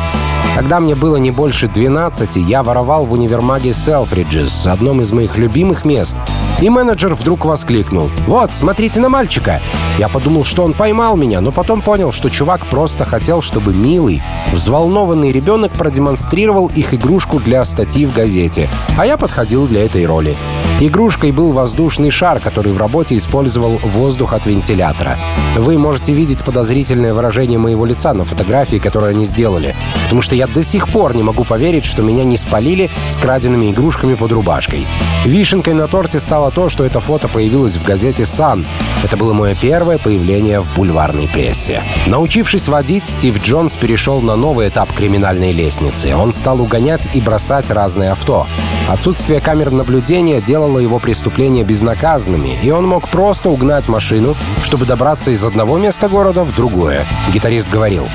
Когда 0.57 0.79
мне 0.79 0.95
было 0.95 1.17
не 1.17 1.29
больше 1.29 1.67
12, 1.67 2.37
я 2.37 2.63
воровал 2.63 3.05
в 3.05 3.13
универмаге 3.13 3.69
Selfridges, 3.69 4.67
одном 4.67 5.01
из 5.01 5.11
моих 5.11 5.37
любимых 5.37 5.85
мест, 5.85 6.17
И 6.59 6.69
менеджер 6.69 7.13
вдруг 7.13 7.45
воскликнул. 7.45 8.09
«Вот, 8.25 8.51
смотрите 8.51 8.99
на 8.99 9.09
мальчика!» 9.09 9.61
Я 9.99 10.09
подумал, 10.09 10.43
что 10.43 10.63
он 10.63 10.73
поймал 10.73 11.15
меня, 11.15 11.41
но 11.41 11.51
потом 11.51 11.83
понял, 11.83 12.11
что 12.11 12.31
чувак 12.31 12.65
просто 12.71 13.05
хотел, 13.05 13.43
чтобы 13.43 13.71
милый, 13.71 14.23
взволнованный 14.51 15.31
ребенок 15.31 15.71
продемонстрировал 15.73 16.67
их 16.67 16.95
игрушку 16.95 17.39
для 17.39 17.63
статьи 17.63 18.07
в 18.07 18.13
газете. 18.13 18.67
А 18.97 19.05
я 19.05 19.17
подходил 19.17 19.67
для 19.67 19.85
этой 19.85 20.07
роли. 20.07 20.35
Игрушкой 20.79 21.31
был 21.31 21.53
воздушный 21.53 22.11
шар, 22.11 22.39
который 22.39 22.71
в 22.71 22.77
работе 22.77 23.17
использовал 23.17 23.79
воздух 23.83 24.33
от 24.33 24.45
вентилятора. 24.45 25.17
Вы 25.55 25.79
можете 25.79 26.13
видеть 26.13 26.43
подозрительное 26.43 27.15
выражение 27.15 27.57
моего 27.57 27.83
лица 27.83 28.13
на 28.13 28.25
фотографии, 28.25 28.77
которую 28.77 29.09
они 29.09 29.25
сделали. 29.25 29.75
Потому 30.03 30.21
что 30.21 30.35
я 30.35 30.45
до 30.45 30.61
сих 30.61 30.89
пор 30.89 31.15
не 31.15 31.23
могу 31.23 31.45
поверить, 31.45 31.83
что 31.83 32.03
меня 32.03 32.23
не 32.23 32.37
спалили 32.37 32.91
с 33.09 33.17
краденными 33.17 33.71
игрушками 33.71 34.13
под 34.13 34.31
рубашкой. 34.31 34.85
Вишенкой 35.25 35.73
на 35.73 35.87
торте 35.87 36.19
стало 36.19 36.51
то, 36.51 36.69
что 36.69 36.85
это 36.85 36.99
фото 36.99 37.27
появилось 37.27 37.75
в 37.75 37.83
газете 37.83 38.27
«Сан». 38.27 38.67
Это 39.03 39.17
было 39.17 39.33
мое 39.33 39.55
первое 39.55 39.97
появление 39.97 40.59
в 40.59 40.75
бульварной 40.75 41.27
прессе. 41.27 41.81
Научившись 42.05 42.67
водить, 42.67 43.07
Стив 43.07 43.41
Джонс 43.41 43.77
перешел 43.77 44.21
на 44.21 44.35
новый 44.35 44.69
этап 44.69 44.93
криминальной 44.93 45.53
лестницы. 45.53 46.15
Он 46.15 46.33
стал 46.33 46.61
угонять 46.61 47.09
и 47.15 47.19
бросать 47.19 47.71
разные 47.71 48.11
авто. 48.11 48.45
Отсутствие 48.87 49.41
камер 49.41 49.71
наблюдения 49.71 50.39
делало 50.39 50.79
его 50.79 50.99
преступления 50.99 51.63
безнаказанными, 51.63 52.57
и 52.63 52.71
он 52.71 52.87
мог 52.87 53.09
просто 53.09 53.49
угнать 53.49 53.89
машину, 53.89 54.35
чтобы 54.63 54.85
добраться 54.85 55.31
из 55.31 55.43
одного 55.43 55.77
места 55.77 56.07
города 56.07 56.45
в 56.45 56.55
другое. 56.55 57.05
Гитарист 57.33 57.69
говорил, 57.69 58.07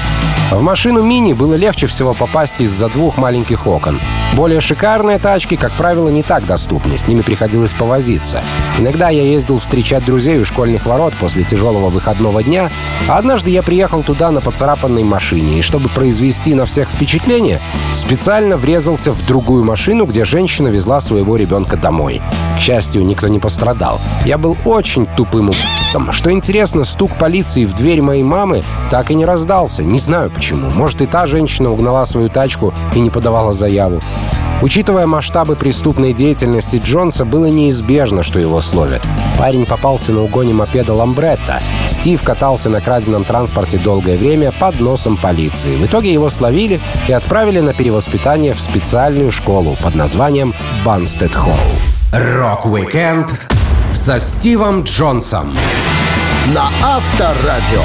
в 0.50 0.62
машину 0.62 1.02
Мини 1.02 1.34
было 1.34 1.54
легче 1.54 1.86
всего 1.86 2.14
попасть 2.14 2.62
из-за 2.62 2.88
двух 2.88 3.18
маленьких 3.18 3.66
окон. 3.66 4.00
Более 4.34 4.60
шикарные 4.60 5.18
тачки, 5.18 5.56
как 5.56 5.72
правило, 5.72 6.08
не 6.08 6.22
так 6.22 6.46
доступны, 6.46 6.96
с 6.96 7.06
ними 7.06 7.20
приходилось 7.20 7.74
повозиться. 7.74 8.42
Иногда 8.78 9.10
я 9.10 9.22
ездил 9.22 9.58
встречать 9.58 10.06
друзей 10.06 10.40
у 10.40 10.46
школьных 10.46 10.86
ворот 10.86 11.12
после 11.20 11.44
тяжелого 11.44 11.90
выходного 11.90 12.42
дня, 12.42 12.70
а 13.08 13.18
однажды 13.18 13.50
я 13.50 13.62
приехал 13.62 14.02
туда 14.02 14.30
на 14.30 14.40
поцарапанной 14.40 15.04
машине, 15.04 15.58
и 15.58 15.62
чтобы 15.62 15.90
произвести 15.90 16.54
на 16.54 16.64
всех 16.64 16.88
впечатление, 16.88 17.60
специально 17.92 18.56
врезался 18.56 19.12
в 19.12 19.26
другую 19.26 19.64
машину, 19.64 20.06
где 20.06 20.24
женщина 20.24 20.68
везла 20.68 21.02
своего 21.02 21.36
ребенка 21.36 21.76
домой. 21.76 22.22
К 22.56 22.60
счастью, 22.60 23.04
никто 23.04 23.28
не 23.28 23.38
пострадал. 23.38 24.00
Я 24.24 24.38
был 24.38 24.56
очень 24.64 25.04
тупым 25.04 25.50
у***ом. 25.50 26.10
Что 26.10 26.32
интересно, 26.32 26.84
стук 26.84 27.18
полиции 27.18 27.66
в 27.66 27.74
дверь 27.74 28.00
моей 28.00 28.22
мамы 28.22 28.64
так 28.90 29.10
и 29.10 29.14
не 29.14 29.26
раздался. 29.26 29.84
Не 29.84 29.98
знаю 29.98 30.30
почему. 30.30 30.70
Может, 30.70 31.02
и 31.02 31.06
та 31.06 31.26
женщина 31.26 31.70
угнала 31.70 32.06
свою 32.06 32.30
тачку 32.30 32.72
и 32.94 33.00
не 33.00 33.10
подавала 33.10 33.52
заяву. 33.52 34.00
Учитывая 34.62 35.06
масштабы 35.06 35.56
преступной 35.56 36.12
деятельности 36.12 36.80
Джонса, 36.82 37.24
было 37.24 37.46
неизбежно, 37.46 38.22
что 38.22 38.38
его 38.38 38.60
словят. 38.60 39.02
Парень 39.36 39.66
попался 39.66 40.12
на 40.12 40.22
угоне 40.22 40.52
мопеда 40.52 40.94
Lambretta. 40.94 41.60
Стив 41.88 42.22
катался 42.22 42.68
на 42.70 42.80
краденом 42.80 43.24
транспорте 43.24 43.78
долгое 43.78 44.16
время 44.16 44.52
под 44.52 44.78
носом 44.78 45.16
полиции. 45.16 45.76
В 45.76 45.86
итоге 45.86 46.12
его 46.12 46.30
словили 46.30 46.80
и 47.08 47.12
отправили 47.12 47.58
на 47.58 47.74
перевоспитание 47.74 48.54
в 48.54 48.60
специальную 48.60 49.32
школу 49.32 49.76
под 49.82 49.96
названием 49.96 50.54
Banstead 50.84 51.34
Hall. 51.34 51.56
Рок-викенд 52.12 53.34
со 53.92 54.20
Стивом 54.20 54.84
Джонсом 54.84 55.56
на 56.54 56.68
Авторадио. 56.82 57.82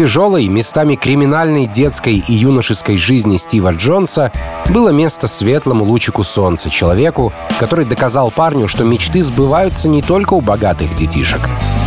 Тяжелой, 0.00 0.48
местами 0.48 0.96
криминальной 0.96 1.66
детской 1.66 2.24
и 2.26 2.32
юношеской 2.32 2.96
жизни 2.96 3.36
Стива 3.36 3.74
Джонса 3.74 4.32
было 4.70 4.88
место 4.88 5.28
светлому 5.28 5.84
лучику 5.84 6.22
солнца, 6.22 6.70
человеку, 6.70 7.34
который 7.58 7.84
доказал 7.84 8.30
парню, 8.30 8.66
что 8.66 8.82
мечты 8.82 9.22
сбываются 9.22 9.90
не 9.90 10.00
только 10.00 10.32
у 10.32 10.40
богатых 10.40 10.96
детишек. 10.96 11.40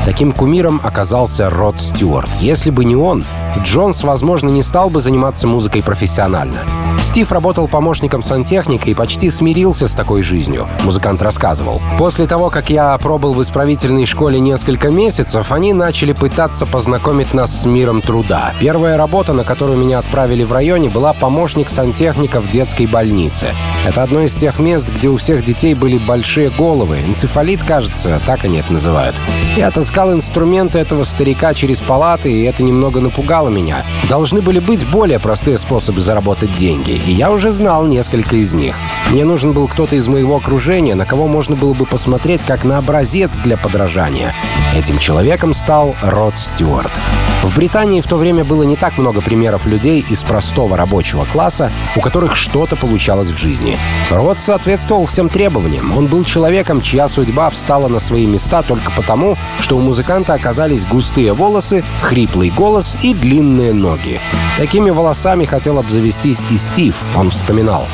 Таким 0.05 0.33
кумиром 0.33 0.81
оказался 0.83 1.49
Род 1.49 1.79
Стюарт. 1.79 2.29
Если 2.41 2.71
бы 2.71 2.83
не 2.83 2.95
он, 2.95 3.23
Джонс, 3.63 4.03
возможно, 4.03 4.49
не 4.49 4.61
стал 4.61 4.89
бы 4.89 4.99
заниматься 4.99 5.47
музыкой 5.47 5.81
профессионально. 5.81 6.59
Стив 7.01 7.31
работал 7.31 7.67
помощником 7.67 8.23
сантехника 8.23 8.89
и 8.89 8.93
почти 8.93 9.29
смирился 9.29 9.87
с 9.87 9.93
такой 9.93 10.23
жизнью, 10.23 10.67
музыкант 10.83 11.21
рассказывал. 11.21 11.81
После 11.97 12.25
того, 12.25 12.49
как 12.49 12.69
я 12.69 12.97
пробыл 12.97 13.33
в 13.33 13.41
исправительной 13.41 14.05
школе 14.05 14.39
несколько 14.39 14.89
месяцев, 14.89 15.51
они 15.51 15.73
начали 15.73 16.13
пытаться 16.13 16.65
познакомить 16.65 17.33
нас 17.33 17.61
с 17.61 17.65
миром 17.65 18.01
труда. 18.01 18.53
Первая 18.59 18.97
работа, 18.97 19.33
на 19.33 19.43
которую 19.43 19.77
меня 19.77 19.99
отправили 19.99 20.43
в 20.43 20.53
районе, 20.53 20.89
была 20.89 21.13
помощник 21.13 21.69
сантехника 21.69 22.39
в 22.39 22.49
детской 22.49 22.87
больнице. 22.87 23.47
Это 23.85 24.03
одно 24.03 24.21
из 24.21 24.35
тех 24.35 24.59
мест, 24.59 24.89
где 24.89 25.09
у 25.09 25.17
всех 25.17 25.43
детей 25.43 25.75
были 25.75 25.97
большие 25.97 26.49
головы. 26.49 26.99
Энцефалит, 27.05 27.63
кажется, 27.63 28.21
так 28.25 28.45
они 28.45 28.59
это 28.59 28.71
называют. 28.71 29.15
Я 29.57 29.71
отыскал 29.93 30.11
инструменты 30.11 30.79
этого 30.79 31.03
старика 31.03 31.53
через 31.53 31.79
палаты, 31.79 32.31
и 32.31 32.45
это 32.45 32.63
немного 32.63 32.99
напугало 32.99 33.49
меня. 33.49 33.85
Должны 34.09 34.41
были 34.41 34.57
быть 34.57 34.89
более 34.89 35.19
простые 35.19 35.59
способы 35.59 36.01
заработать 36.01 36.55
деньги 36.55 36.93
и 36.93 37.11
я 37.11 37.29
уже 37.29 37.51
знал 37.51 37.85
несколько 37.85 38.37
из 38.37 38.55
них. 38.55 38.75
Мне 39.11 39.23
нужен 39.23 39.51
был 39.51 39.67
кто-то 39.67 39.95
из 39.95 40.07
моего 40.07 40.35
окружения, 40.35 40.95
на 40.95 41.05
кого 41.05 41.27
можно 41.27 41.55
было 41.55 41.75
бы 41.75 41.85
посмотреть 41.85 42.43
как 42.43 42.63
на 42.63 42.79
образец 42.79 43.37
для 43.37 43.55
подражания. 43.55 44.33
Этим 44.75 44.97
человеком 44.97 45.53
стал 45.53 45.95
Род 46.01 46.39
Стюарт. 46.39 46.99
В 47.43 47.55
Британии 47.55 48.01
в 48.01 48.07
то 48.07 48.15
время 48.15 48.45
было 48.45 48.63
не 48.63 48.77
так 48.77 48.97
много 48.97 49.21
примеров 49.21 49.65
людей 49.65 50.03
из 50.09 50.23
простого 50.23 50.77
рабочего 50.77 51.25
класса, 51.25 51.71
у 51.95 51.99
которых 51.99 52.35
что-то 52.35 52.75
получалось 52.77 53.29
в 53.29 53.37
жизни. 53.37 53.77
Род 54.09 54.39
соответствовал 54.39 55.05
всем 55.05 55.29
требованиям. 55.29 55.95
Он 55.95 56.07
был 56.07 56.23
человеком, 56.23 56.81
чья 56.81 57.07
судьба 57.07 57.49
встала 57.49 57.89
на 57.89 57.99
свои 57.99 58.25
места 58.25 58.63
только 58.63 58.91
потому, 58.95 59.37
что 59.59 59.77
у 59.77 59.81
музыканта 59.83 60.33
оказались 60.33 60.85
густые 60.85 61.33
волосы, 61.33 61.83
хриплый 62.01 62.49
голос 62.49 62.97
и 63.03 63.13
длинные 63.13 63.73
ноги. 63.73 64.19
Такими 64.57 64.89
волосами 64.89 65.45
хотел 65.45 65.77
обзавестись 65.77 66.43
и 66.49 66.57
Стив, 66.57 66.95
он 67.15 67.29
вспоминал. 67.29 67.87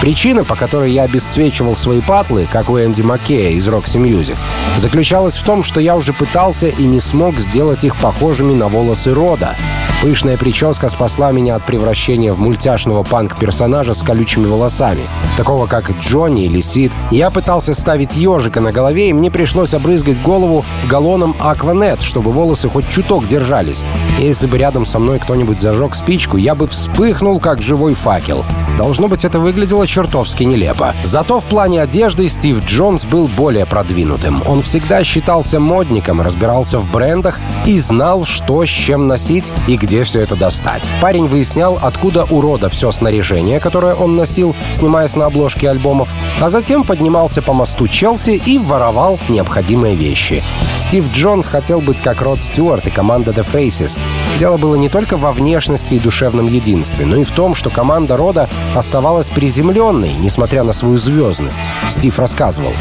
Причина, 0.00 0.44
по 0.44 0.54
которой 0.54 0.92
я 0.92 1.04
обесцвечивал 1.04 1.76
свои 1.76 2.00
патлы, 2.00 2.46
как 2.50 2.68
у 2.68 2.78
Энди 2.78 3.02
Маккея 3.02 3.50
из 3.50 3.68
Roxy 3.68 4.00
Music, 4.00 4.36
заключалась 4.76 5.36
в 5.36 5.44
том, 5.44 5.62
что 5.62 5.80
я 5.80 5.96
уже 5.96 6.12
пытался 6.12 6.68
и 6.68 6.84
не 6.84 7.00
смог 7.00 7.38
сделать 7.38 7.84
их 7.84 7.96
похожими 7.96 8.52
на 8.54 8.68
волосы 8.68 9.14
Рода. 9.14 9.56
Пышная 10.04 10.36
прическа 10.36 10.90
спасла 10.90 11.32
меня 11.32 11.54
от 11.56 11.64
превращения 11.64 12.34
в 12.34 12.38
мультяшного 12.38 13.04
панк-персонажа 13.04 13.94
с 13.94 14.02
колючими 14.02 14.46
волосами, 14.46 15.00
такого 15.38 15.66
как 15.66 15.90
Джонни 15.98 16.44
или 16.44 16.60
Сид. 16.60 16.92
Я 17.10 17.30
пытался 17.30 17.72
ставить 17.72 18.14
ежика 18.14 18.60
на 18.60 18.70
голове, 18.70 19.08
и 19.08 19.12
мне 19.14 19.30
пришлось 19.30 19.72
обрызгать 19.72 20.20
голову 20.20 20.62
галлоном 20.90 21.34
Акванет, 21.40 22.02
чтобы 22.02 22.32
волосы 22.32 22.68
хоть 22.68 22.86
чуток 22.90 23.26
держались. 23.26 23.82
Если 24.20 24.46
бы 24.46 24.58
рядом 24.58 24.84
со 24.84 24.98
мной 24.98 25.20
кто-нибудь 25.20 25.62
зажег 25.62 25.94
спичку, 25.94 26.36
я 26.36 26.54
бы 26.54 26.66
вспыхнул, 26.66 27.40
как 27.40 27.62
живой 27.62 27.94
факел. 27.94 28.44
Должно 28.76 29.08
быть, 29.08 29.24
это 29.24 29.38
выглядело 29.38 29.86
чертовски 29.86 30.42
нелепо. 30.42 30.94
Зато 31.04 31.40
в 31.40 31.44
плане 31.44 31.80
одежды 31.80 32.28
Стив 32.28 32.62
Джонс 32.66 33.06
был 33.06 33.28
более 33.28 33.64
продвинутым. 33.66 34.42
Он 34.46 34.62
всегда 34.62 35.02
считался 35.02 35.60
модником, 35.60 36.20
разбирался 36.20 36.78
в 36.78 36.90
брендах 36.90 37.38
и 37.64 37.78
знал, 37.78 38.26
что 38.26 38.66
с 38.66 38.68
чем 38.68 39.06
носить 39.06 39.50
и 39.66 39.76
где 39.76 39.93
все 40.02 40.20
это 40.20 40.34
достать. 40.34 40.88
Парень 41.00 41.28
выяснял, 41.28 41.78
откуда 41.80 42.24
у 42.24 42.40
Рода 42.40 42.68
все 42.68 42.90
снаряжение, 42.90 43.60
которое 43.60 43.94
он 43.94 44.16
носил, 44.16 44.56
снимаясь 44.72 45.14
на 45.14 45.26
обложке 45.26 45.70
альбомов, 45.70 46.08
а 46.40 46.48
затем 46.48 46.82
поднимался 46.84 47.42
по 47.42 47.52
мосту 47.52 47.86
Челси 47.86 48.42
и 48.44 48.58
воровал 48.58 49.20
необходимые 49.28 49.94
вещи. 49.94 50.42
Стив 50.76 51.10
Джонс 51.12 51.46
хотел 51.46 51.80
быть 51.80 52.00
как 52.00 52.20
Род 52.22 52.40
Стюарт 52.40 52.86
и 52.88 52.90
команда 52.90 53.30
The 53.30 53.46
Faces. 53.48 54.00
Дело 54.38 54.56
было 54.56 54.74
не 54.74 54.88
только 54.88 55.16
во 55.16 55.32
внешности 55.32 55.94
и 55.94 56.00
душевном 56.00 56.48
единстве, 56.48 57.06
но 57.06 57.16
и 57.16 57.24
в 57.24 57.30
том, 57.30 57.54
что 57.54 57.70
команда 57.70 58.16
Рода 58.16 58.48
оставалась 58.74 59.30
приземленной, 59.30 60.14
несмотря 60.14 60.64
на 60.64 60.72
свою 60.72 60.98
звездность. 60.98 61.62
Стив 61.88 62.18
рассказывал. 62.18 62.72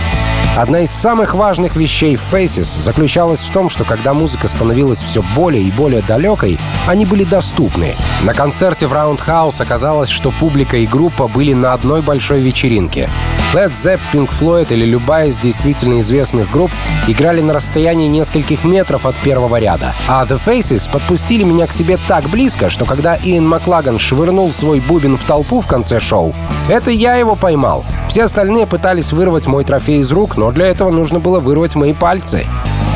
Одна 0.55 0.81
из 0.81 0.91
самых 0.91 1.33
важных 1.33 1.75
вещей 1.75 2.15
Faces 2.31 2.79
заключалась 2.79 3.39
в 3.39 3.51
том, 3.51 3.71
что 3.71 3.85
когда 3.85 4.13
музыка 4.13 4.47
становилась 4.47 4.99
все 4.99 5.23
более 5.35 5.63
и 5.63 5.71
более 5.71 6.03
далекой, 6.03 6.59
они 6.85 7.07
были 7.07 7.23
доступны. 7.23 7.95
На 8.21 8.35
концерте 8.35 8.85
в 8.85 8.93
Roundhouse 8.93 9.59
оказалось, 9.59 10.09
что 10.09 10.29
публика 10.29 10.77
и 10.77 10.85
группа 10.85 11.27
были 11.27 11.53
на 11.53 11.73
одной 11.73 12.03
большой 12.03 12.41
вечеринке. 12.41 13.09
Led 13.53 13.73
Zepp, 13.73 13.99
Pink 14.11 14.31
Floyd 14.31 14.73
или 14.73 14.83
любая 14.85 15.27
из 15.27 15.37
действительно 15.37 15.99
известных 15.99 16.49
групп 16.49 16.71
играли 17.07 17.41
на 17.41 17.53
расстоянии 17.53 18.07
нескольких 18.07 18.63
метров 18.63 19.05
от 19.05 19.15
первого 19.17 19.57
ряда. 19.57 19.93
А 20.07 20.25
The 20.25 20.39
Faces 20.43 20.91
подпустили 20.91 21.43
меня 21.43 21.67
к 21.67 21.71
себе 21.71 21.99
так 22.07 22.29
близко, 22.29 22.71
что 22.71 22.85
когда 22.85 23.15
Иэн 23.15 23.47
Маклаган 23.47 23.99
швырнул 23.99 24.51
свой 24.53 24.79
бубен 24.79 25.17
в 25.17 25.23
толпу 25.23 25.61
в 25.61 25.67
конце 25.67 25.99
шоу, 25.99 26.33
это 26.67 26.89
я 26.89 27.15
его 27.15 27.35
поймал. 27.35 27.85
Все 28.09 28.23
остальные 28.23 28.65
пытались 28.65 29.11
вырвать 29.11 29.45
мой 29.45 29.63
трофей 29.63 29.99
из 29.99 30.11
рук, 30.11 30.35
но 30.35 30.42
для 30.51 30.67
этого 30.67 30.89
нужно 30.89 31.19
было 31.19 31.39
вырвать 31.39 31.75
мои 31.75 31.93
пальцы. 31.93 32.45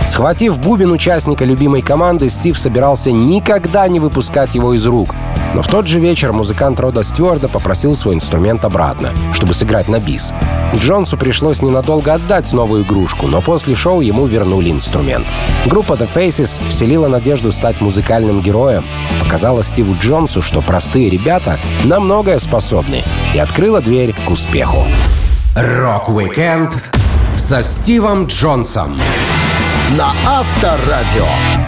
Схватив 0.08 0.60
бубен 0.60 0.92
участника 0.92 1.44
любимой 1.44 1.82
команды, 1.82 2.30
Стив 2.30 2.58
собирался 2.58 3.12
никогда 3.12 3.88
не 3.90 4.00
выпускать 4.00 4.56
его 4.56 4.74
из 4.74 4.86
рук. 4.88 5.14
Но 5.54 5.62
в 5.62 5.68
тот 5.68 5.88
же 5.88 6.00
вечер 6.00 6.32
музыкант 6.32 6.80
Рода 6.80 7.04
Стюарда 7.04 7.50
попросил 7.50 7.94
свой 7.94 8.16
инструмент 8.16 8.64
обратно, 8.64 9.12
чтобы 9.34 9.54
сыграть 9.54 9.90
на 9.90 10.00
бис. 10.00 10.34
Джонсу 10.76 11.18
пришлось 11.18 11.62
ненадолго 11.62 12.14
отдать 12.14 12.52
новую 12.54 12.84
игрушку, 12.84 13.28
но 13.28 13.42
после 13.42 13.76
шоу 13.76 14.02
ему 14.02 14.28
вернули 14.28 14.72
инструмент. 14.72 15.28
Группа 15.66 15.94
The 15.94 16.10
Faces 16.14 16.66
вселила 16.68 17.08
надежду 17.08 17.52
стать 17.52 17.82
музыкальным 17.82 18.42
героем, 18.42 18.86
показала 19.20 19.64
Стиву 19.64 19.96
Джонсу, 20.02 20.42
что 20.42 20.62
простые 20.62 21.10
ребята 21.10 21.60
на 21.84 22.00
многое 22.00 22.40
способны, 22.40 23.04
и 23.34 23.40
открыла 23.40 23.82
дверь 23.82 24.16
к 24.26 24.30
успеху. 24.30 24.86
Рок-викенд 25.56 26.78
со 27.38 27.62
Стивом 27.62 28.26
Джонсом 28.26 29.00
на 29.92 30.14
Авторадио. 30.26 31.67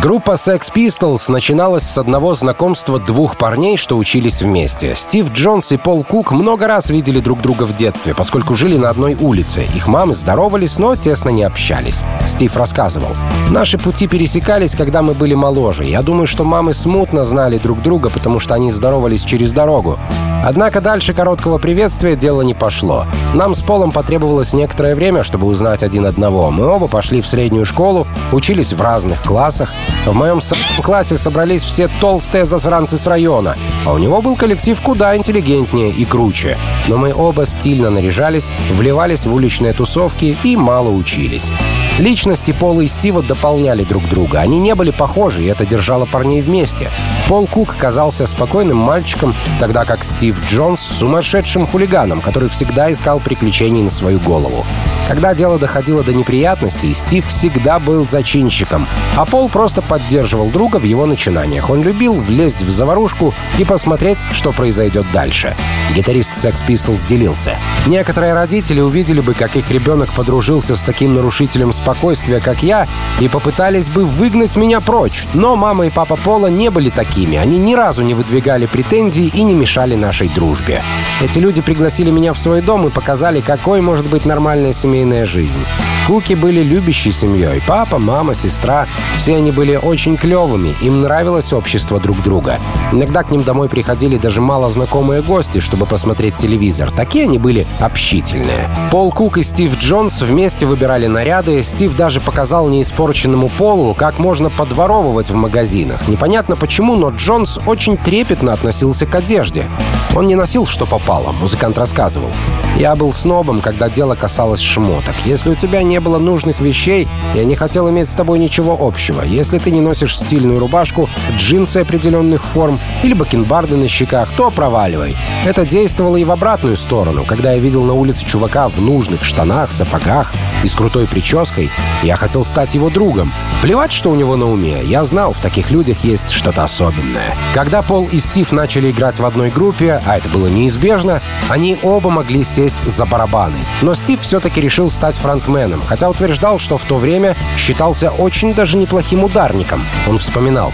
Группа 0.00 0.32
Sex 0.32 0.72
Pistols 0.74 1.30
начиналась 1.30 1.84
с 1.84 1.98
одного 1.98 2.34
знакомства 2.34 2.98
двух 2.98 3.36
парней, 3.36 3.76
что 3.76 3.98
учились 3.98 4.40
вместе. 4.40 4.94
Стив 4.94 5.30
Джонс 5.30 5.70
и 5.70 5.76
Пол 5.76 6.02
Кук 6.02 6.32
много 6.32 6.66
раз 6.66 6.88
видели 6.88 7.20
друг 7.20 7.42
друга 7.42 7.64
в 7.64 7.76
детстве, 7.76 8.14
поскольку 8.14 8.54
жили 8.54 8.76
на 8.78 8.88
одной 8.88 9.14
улице. 9.14 9.64
Их 9.76 9.86
мамы 9.86 10.14
здоровались, 10.14 10.78
но 10.78 10.96
тесно 10.96 11.28
не 11.28 11.44
общались. 11.44 12.04
Стив 12.26 12.56
рассказывал. 12.56 13.10
«Наши 13.50 13.78
пути 13.78 14.08
пересекались, 14.08 14.74
когда 14.74 15.02
мы 15.02 15.12
были 15.12 15.34
моложе. 15.34 15.84
Я 15.84 16.00
думаю, 16.02 16.26
что 16.26 16.42
мамы 16.42 16.72
смутно 16.72 17.24
знали 17.24 17.58
друг 17.58 17.82
друга, 17.82 18.08
потому 18.08 18.38
что 18.40 18.54
они 18.54 18.72
здоровались 18.72 19.24
через 19.24 19.52
дорогу. 19.52 19.98
Однако 20.44 20.80
дальше 20.80 21.14
короткого 21.14 21.58
приветствия 21.58 22.16
дело 22.16 22.42
не 22.42 22.54
пошло. 22.54 23.06
Нам 23.32 23.54
с 23.54 23.62
Полом 23.62 23.92
потребовалось 23.92 24.54
некоторое 24.54 24.96
время, 24.96 25.22
чтобы 25.22 25.46
узнать 25.46 25.84
один 25.84 26.04
одного. 26.04 26.50
Мы 26.50 26.66
оба 26.66 26.88
пошли 26.88 27.20
в 27.22 27.28
среднюю 27.28 27.64
школу, 27.64 28.08
учились 28.32 28.72
в 28.72 28.82
разных 28.82 29.22
классах. 29.22 29.70
В 30.06 30.14
моем 30.14 30.40
классе 30.82 31.16
собрались 31.16 31.62
все 31.62 31.88
толстые 32.00 32.44
засранцы 32.44 32.98
с 32.98 33.06
района, 33.06 33.56
а 33.86 33.92
у 33.92 33.98
него 33.98 34.20
был 34.20 34.36
коллектив 34.36 34.80
куда 34.82 35.16
интеллигентнее 35.16 35.90
и 35.90 36.04
круче. 36.04 36.58
Но 36.88 36.96
мы 36.96 37.14
оба 37.14 37.46
стильно 37.46 37.88
наряжались, 37.88 38.50
вливались 38.72 39.26
в 39.26 39.32
уличные 39.32 39.72
тусовки 39.72 40.36
и 40.42 40.56
мало 40.56 40.90
учились. 40.90 41.52
Личности 41.98 42.52
Пола 42.52 42.80
и 42.80 42.88
Стива 42.88 43.22
дополняли 43.22 43.84
друг 43.84 44.08
друга. 44.08 44.40
Они 44.40 44.58
не 44.58 44.74
были 44.74 44.90
похожи, 44.90 45.42
и 45.42 45.46
это 45.46 45.64
держало 45.64 46.04
парней 46.04 46.40
вместе. 46.40 46.90
Пол 47.28 47.46
Кук 47.46 47.76
казался 47.76 48.26
спокойным 48.26 48.78
мальчиком, 48.78 49.34
тогда 49.60 49.84
как 49.84 50.02
Стив 50.02 50.36
Джонс— 50.48 50.80
сумасшедшим 50.80 51.66
хулиганом, 51.66 52.20
который 52.20 52.48
всегда 52.48 52.90
искал 52.90 53.20
приключений 53.20 53.82
на 53.82 53.90
свою 53.90 54.18
голову. 54.18 54.66
Когда 55.06 55.34
дело 55.34 55.58
доходило 55.58 56.02
до 56.02 56.12
неприятностей, 56.12 56.92
Стив 56.92 57.26
всегда 57.26 57.78
был 57.78 58.06
зачинщиком, 58.06 58.86
а 59.16 59.24
Пол 59.24 59.48
просто 59.48 59.71
поддерживал 59.80 60.50
друга 60.50 60.76
в 60.76 60.82
его 60.82 61.06
начинаниях. 61.06 61.70
Он 61.70 61.82
любил 61.82 62.14
влезть 62.20 62.62
в 62.62 62.70
заварушку 62.70 63.32
и 63.58 63.64
посмотреть, 63.64 64.18
что 64.32 64.52
произойдет 64.52 65.06
дальше. 65.12 65.56
Гитарист 65.94 66.32
Sex 66.32 66.66
Pistols 66.66 67.06
делился. 67.06 67.58
Некоторые 67.86 68.34
родители 68.34 68.80
увидели 68.80 69.20
бы, 69.20 69.34
как 69.34 69.56
их 69.56 69.70
ребенок 69.70 70.12
подружился 70.12 70.76
с 70.76 70.82
таким 70.82 71.14
нарушителем 71.14 71.72
спокойствия, 71.72 72.40
как 72.40 72.62
я, 72.62 72.88
и 73.20 73.28
попытались 73.28 73.88
бы 73.88 74.04
выгнать 74.04 74.56
меня 74.56 74.80
прочь. 74.80 75.26
Но 75.32 75.56
мама 75.56 75.86
и 75.86 75.90
папа 75.90 76.16
Пола 76.16 76.48
не 76.48 76.70
были 76.70 76.90
такими. 76.90 77.38
Они 77.38 77.58
ни 77.58 77.74
разу 77.74 78.02
не 78.02 78.14
выдвигали 78.14 78.66
претензий 78.66 79.28
и 79.28 79.42
не 79.42 79.54
мешали 79.54 79.94
нашей 79.94 80.28
дружбе. 80.28 80.82
Эти 81.22 81.38
люди 81.38 81.62
пригласили 81.62 82.10
меня 82.10 82.32
в 82.32 82.38
свой 82.38 82.60
дом 82.60 82.88
и 82.88 82.90
показали, 82.90 83.40
какой 83.40 83.80
может 83.80 84.06
быть 84.06 84.24
нормальная 84.24 84.72
семейная 84.72 85.26
жизнь. 85.26 85.64
Куки 86.12 86.34
были 86.34 86.62
любящей 86.62 87.10
семьей. 87.10 87.62
Папа, 87.66 87.98
мама, 87.98 88.34
сестра. 88.34 88.86
Все 89.16 89.36
они 89.36 89.50
были 89.50 89.76
очень 89.76 90.18
клевыми. 90.18 90.74
Им 90.82 91.00
нравилось 91.00 91.54
общество 91.54 91.98
друг 91.98 92.22
друга. 92.22 92.58
Иногда 92.92 93.22
к 93.22 93.30
ним 93.30 93.44
домой 93.44 93.70
приходили 93.70 94.18
даже 94.18 94.42
мало 94.42 94.68
знакомые 94.68 95.22
гости, 95.22 95.60
чтобы 95.60 95.86
посмотреть 95.86 96.34
телевизор. 96.34 96.90
Такие 96.90 97.24
они 97.24 97.38
были 97.38 97.66
общительные. 97.80 98.68
Пол 98.90 99.10
Кук 99.10 99.38
и 99.38 99.42
Стив 99.42 99.78
Джонс 99.78 100.20
вместе 100.20 100.66
выбирали 100.66 101.06
наряды. 101.06 101.64
Стив 101.64 101.96
даже 101.96 102.20
показал 102.20 102.68
неиспорченному 102.68 103.48
Полу, 103.48 103.94
как 103.94 104.18
можно 104.18 104.50
подворовывать 104.50 105.30
в 105.30 105.34
магазинах. 105.34 106.08
Непонятно 106.08 106.56
почему, 106.56 106.94
но 106.94 107.08
Джонс 107.08 107.58
очень 107.64 107.96
трепетно 107.96 108.52
относился 108.52 109.06
к 109.06 109.14
одежде. 109.14 109.70
Он 110.14 110.26
не 110.26 110.34
носил, 110.34 110.66
что 110.66 110.84
попало, 110.84 111.32
музыкант 111.32 111.78
рассказывал. 111.78 112.32
«Я 112.76 112.96
был 112.96 113.12
снобом, 113.12 113.60
когда 113.60 113.88
дело 113.88 114.14
касалось 114.14 114.60
шмоток. 114.60 115.14
Если 115.24 115.50
у 115.50 115.54
тебя 115.54 115.82
не 115.82 116.00
было 116.00 116.18
нужных 116.18 116.60
вещей, 116.60 117.06
я 117.34 117.44
не 117.44 117.54
хотел 117.54 117.88
иметь 117.90 118.08
с 118.08 118.14
тобой 118.14 118.38
ничего 118.38 118.76
общего. 118.80 119.22
Если 119.22 119.58
ты 119.58 119.70
не 119.70 119.80
носишь 119.80 120.18
стильную 120.18 120.58
рубашку, 120.58 121.08
джинсы 121.36 121.78
определенных 121.78 122.44
форм 122.44 122.80
или 123.02 123.14
бакенбарды 123.14 123.76
на 123.76 123.88
щеках, 123.88 124.32
то 124.36 124.50
проваливай. 124.50 125.16
Это 125.44 125.66
действовало 125.66 126.16
и 126.16 126.24
в 126.24 126.30
обратную 126.30 126.76
сторону. 126.76 127.24
Когда 127.24 127.52
я 127.52 127.58
видел 127.58 127.84
на 127.84 127.92
улице 127.92 128.24
чувака 128.24 128.68
в 128.68 128.80
нужных 128.80 129.24
штанах, 129.24 129.72
сапогах 129.72 130.32
и 130.64 130.66
с 130.66 130.74
крутой 130.74 131.06
прической, 131.06 131.70
я 132.02 132.16
хотел 132.16 132.44
стать 132.44 132.74
его 132.74 132.90
другом. 132.90 133.32
Плевать, 133.62 133.92
что 133.92 134.10
у 134.10 134.14
него 134.14 134.36
на 134.36 134.50
уме. 134.50 134.82
Я 134.84 135.04
знал, 135.04 135.32
в 135.32 135.40
таких 135.40 135.70
людях 135.70 136.04
есть 136.04 136.30
что-то 136.30 136.64
особенное. 136.64 137.36
Когда 137.54 137.82
Пол 137.82 138.08
и 138.10 138.18
Стив 138.18 138.50
начали 138.52 138.90
играть 138.90 139.18
в 139.18 139.24
одной 139.24 139.50
группе, 139.50 140.00
а 140.04 140.16
это 140.16 140.28
было 140.28 140.48
неизбежно, 140.48 141.20
они 141.48 141.78
оба 141.82 142.10
могли 142.10 142.42
сесть 142.62 142.88
за 142.88 143.06
барабаны. 143.06 143.58
Но 143.82 143.94
Стив 143.94 144.20
все-таки 144.20 144.60
решил 144.60 144.88
стать 144.88 145.16
фронтменом, 145.16 145.82
хотя 145.84 146.08
утверждал, 146.08 146.60
что 146.60 146.78
в 146.78 146.84
то 146.84 146.96
время 146.96 147.34
считался 147.56 148.10
очень 148.10 148.54
даже 148.54 148.76
неплохим 148.76 149.24
ударником. 149.24 149.84
Он 150.08 150.18
вспоминал. 150.18 150.72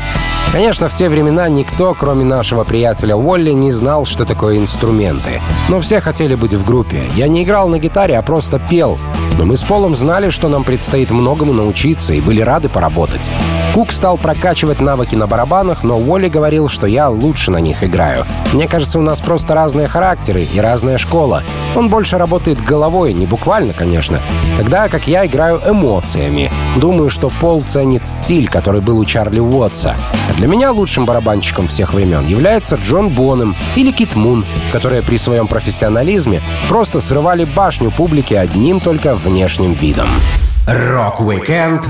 Конечно, 0.53 0.91
в 0.91 0.95
те 0.95 1.09
времена 1.09 1.49
никто, 1.49 1.95
кроме 1.95 2.25
нашего 2.25 2.65
приятеля 2.65 3.17
Уолли, 3.17 3.53
не 3.53 3.73
знал, 3.73 4.05
что 4.05 4.27
такое 4.27 4.59
инструменты. 4.59 5.41
Но 5.71 5.81
все 5.81 6.03
хотели 6.03 6.35
быть 6.35 6.53
в 6.53 6.65
группе. 6.65 7.09
Я 7.15 7.29
не 7.29 7.43
играл 7.43 7.69
на 7.69 7.79
гитаре, 7.79 8.19
а 8.19 8.23
просто 8.23 8.59
пел. 8.59 8.99
Но 9.39 9.45
мы 9.45 9.55
с 9.55 9.63
Полом 9.63 9.95
знали, 9.95 10.31
что 10.31 10.49
нам 10.49 10.65
предстоит 10.65 11.13
многому 11.13 11.53
научиться 11.53 12.13
и 12.13 12.21
были 12.21 12.41
рады 12.41 12.69
поработать. 12.69 13.31
Кук 13.73 13.93
стал 13.93 14.19
прокачивать 14.19 14.81
навыки 14.81 15.15
на 15.15 15.29
барабанах, 15.29 15.85
но 15.85 15.97
Уолли 15.97 16.29
говорил, 16.29 16.69
что 16.69 16.89
я 16.89 17.09
лучше 17.09 17.53
на 17.53 17.59
них 17.59 17.85
играю. 17.85 18.27
Мне 18.53 18.67
кажется, 18.67 18.99
у 18.99 19.03
нас 19.03 19.21
просто 19.21 19.55
разные 19.55 19.87
характеры 19.87 20.43
и 20.43 20.61
разная 20.61 20.99
школа. 20.99 21.45
Он 21.77 21.89
больше 21.89 22.19
работает 22.19 22.61
головой, 22.61 23.13
не 23.13 23.27
буквально, 23.27 23.75
конечно. 23.75 24.21
Тогда 24.57 24.89
как 24.89 25.07
я 25.07 25.25
играю 25.25 25.61
эмоциями. 25.65 26.51
Думаю, 26.77 27.09
что 27.09 27.31
Пол 27.41 27.63
ценит 27.63 28.05
стиль, 28.07 28.49
который 28.49 28.81
был 28.81 28.99
у 28.99 29.05
Чарли 29.05 29.39
Уотса. 29.39 29.95
А 30.29 30.33
для 30.35 30.49
меня 30.49 30.73
лучшим 30.73 31.07
барабанщиком 31.07 31.69
всех 31.69 31.95
времен 31.95 32.27
является 32.27 32.75
Джон 32.75 33.11
Боном 33.11 33.57
или 33.77 33.93
Кит 33.93 34.17
Мун, 34.17 34.45
которые 34.73 35.03
при 35.03 35.17
своем 35.17 35.47
профессионализме 35.47 36.43
просто 36.69 37.01
срывали 37.01 37.45
башню 37.45 37.93
публики 37.93 38.35
одним 38.35 38.81
только 38.81 39.15
внешним 39.29 39.75
видом. 39.75 40.09
Рок-викенд 40.67 41.87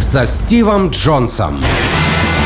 со 0.00 0.24
Стивом 0.24 0.90
Джонсом 0.90 1.62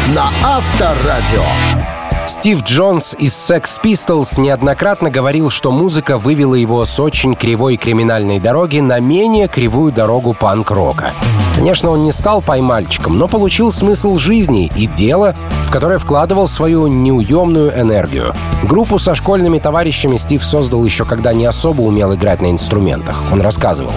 на 0.09 0.31
Авторадио. 0.43 1.94
Стив 2.27 2.63
Джонс 2.63 3.15
из 3.19 3.35
Sex 3.35 3.81
Pistols 3.83 4.41
неоднократно 4.41 5.11
говорил, 5.11 5.51
что 5.51 5.71
музыка 5.71 6.17
вывела 6.17 6.55
его 6.55 6.87
с 6.87 6.99
очень 6.99 7.35
кривой 7.35 7.77
криминальной 7.77 8.41
дороги 8.41 8.79
на 8.79 8.99
менее 8.99 9.47
кривую 9.47 9.93
дорогу 9.93 10.33
панк-рока. 10.33 11.13
Конечно, 11.55 11.91
он 11.91 12.03
не 12.03 12.13
стал 12.13 12.41
поймальчиком, 12.41 13.19
но 13.19 13.29
получил 13.29 13.71
смысл 13.71 14.17
жизни 14.17 14.73
и 14.75 14.87
дело, 14.87 15.35
в 15.67 15.71
которое 15.71 15.99
вкладывал 15.99 16.49
свою 16.49 16.87
неуемную 16.87 17.79
энергию. 17.79 18.35
Группу 18.63 18.99
со 18.99 19.15
школьными 19.15 19.59
товарищами 19.59 20.17
Стив 20.17 20.43
создал 20.43 20.83
еще 20.85 21.05
когда 21.05 21.35
не 21.35 21.45
особо 21.45 21.83
умел 21.83 22.15
играть 22.15 22.41
на 22.41 22.51
инструментах. 22.51 23.23
Он 23.33 23.43
рассказывал. 23.43 23.93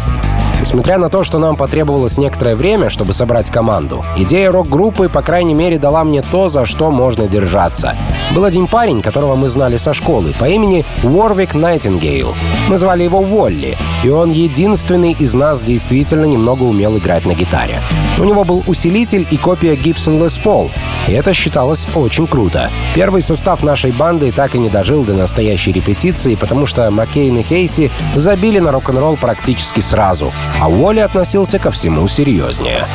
Несмотря 0.68 0.98
на 0.98 1.08
то, 1.08 1.24
что 1.24 1.40
нам 1.40 1.56
потребовалось 1.56 2.18
некоторое 2.18 2.58
время, 2.58 2.90
чтобы 2.90 3.14
собрать 3.14 3.50
команду, 3.50 4.04
идея 4.18 4.52
рок-группы, 4.52 5.08
по 5.08 5.22
крайней 5.22 5.54
мере, 5.54 5.80
дала 5.80 6.04
мне 6.04 6.22
то, 6.22 6.50
за 6.50 6.66
что 6.66 6.92
можно 6.92 7.26
держаться. 7.26 7.96
Был 8.36 8.44
один 8.44 8.68
парень, 8.68 9.02
которого 9.02 9.38
мы 9.38 9.48
знали 9.48 9.78
со 9.78 9.94
школы, 9.94 10.34
по 10.38 10.44
имени 10.44 10.86
Уорвик 11.04 11.54
Найтингейл. 11.54 12.36
Мы 12.68 12.78
звали 12.78 13.04
его 13.04 13.20
Уолли, 13.20 13.78
и 14.04 14.10
он 14.10 14.32
единственный 14.32 15.14
из 15.14 15.34
нас 15.36 15.64
действительно 15.64 16.26
немного 16.26 16.64
умел 16.64 16.98
играть 16.98 17.26
на 17.26 17.34
гитаре. 17.34 17.80
У 18.20 18.26
него 18.26 18.44
был 18.44 18.62
усилитель 18.68 19.26
и 19.30 19.38
копия 19.38 19.76
Gibson 19.76 20.20
Les 20.20 20.42
Paul, 20.44 20.70
и 21.08 21.14
это 21.14 21.34
считалось 21.34 21.88
очень 21.96 22.28
круто. 22.28 22.70
Первый 22.94 23.22
состав 23.22 23.64
нашей 23.64 23.92
банды 23.92 24.32
так 24.32 24.56
и 24.56 24.60
не 24.60 24.70
дожил 24.70 25.04
до 25.04 25.14
настоящей 25.14 25.72
репетиции, 25.72 26.36
потому 26.36 26.66
что 26.66 26.90
Маккейн 26.92 27.38
и 27.38 27.44
Хейси 27.44 27.90
забили 28.16 28.60
на 28.60 28.72
рок-н-ролл 28.72 29.18
практически 29.18 29.80
сразу, 29.80 30.34
а 30.60 30.70
Уолли 30.70 31.00
относился 31.00 31.60
ко 31.60 31.72
всему 31.72 32.08
серьезнее. 32.08 32.88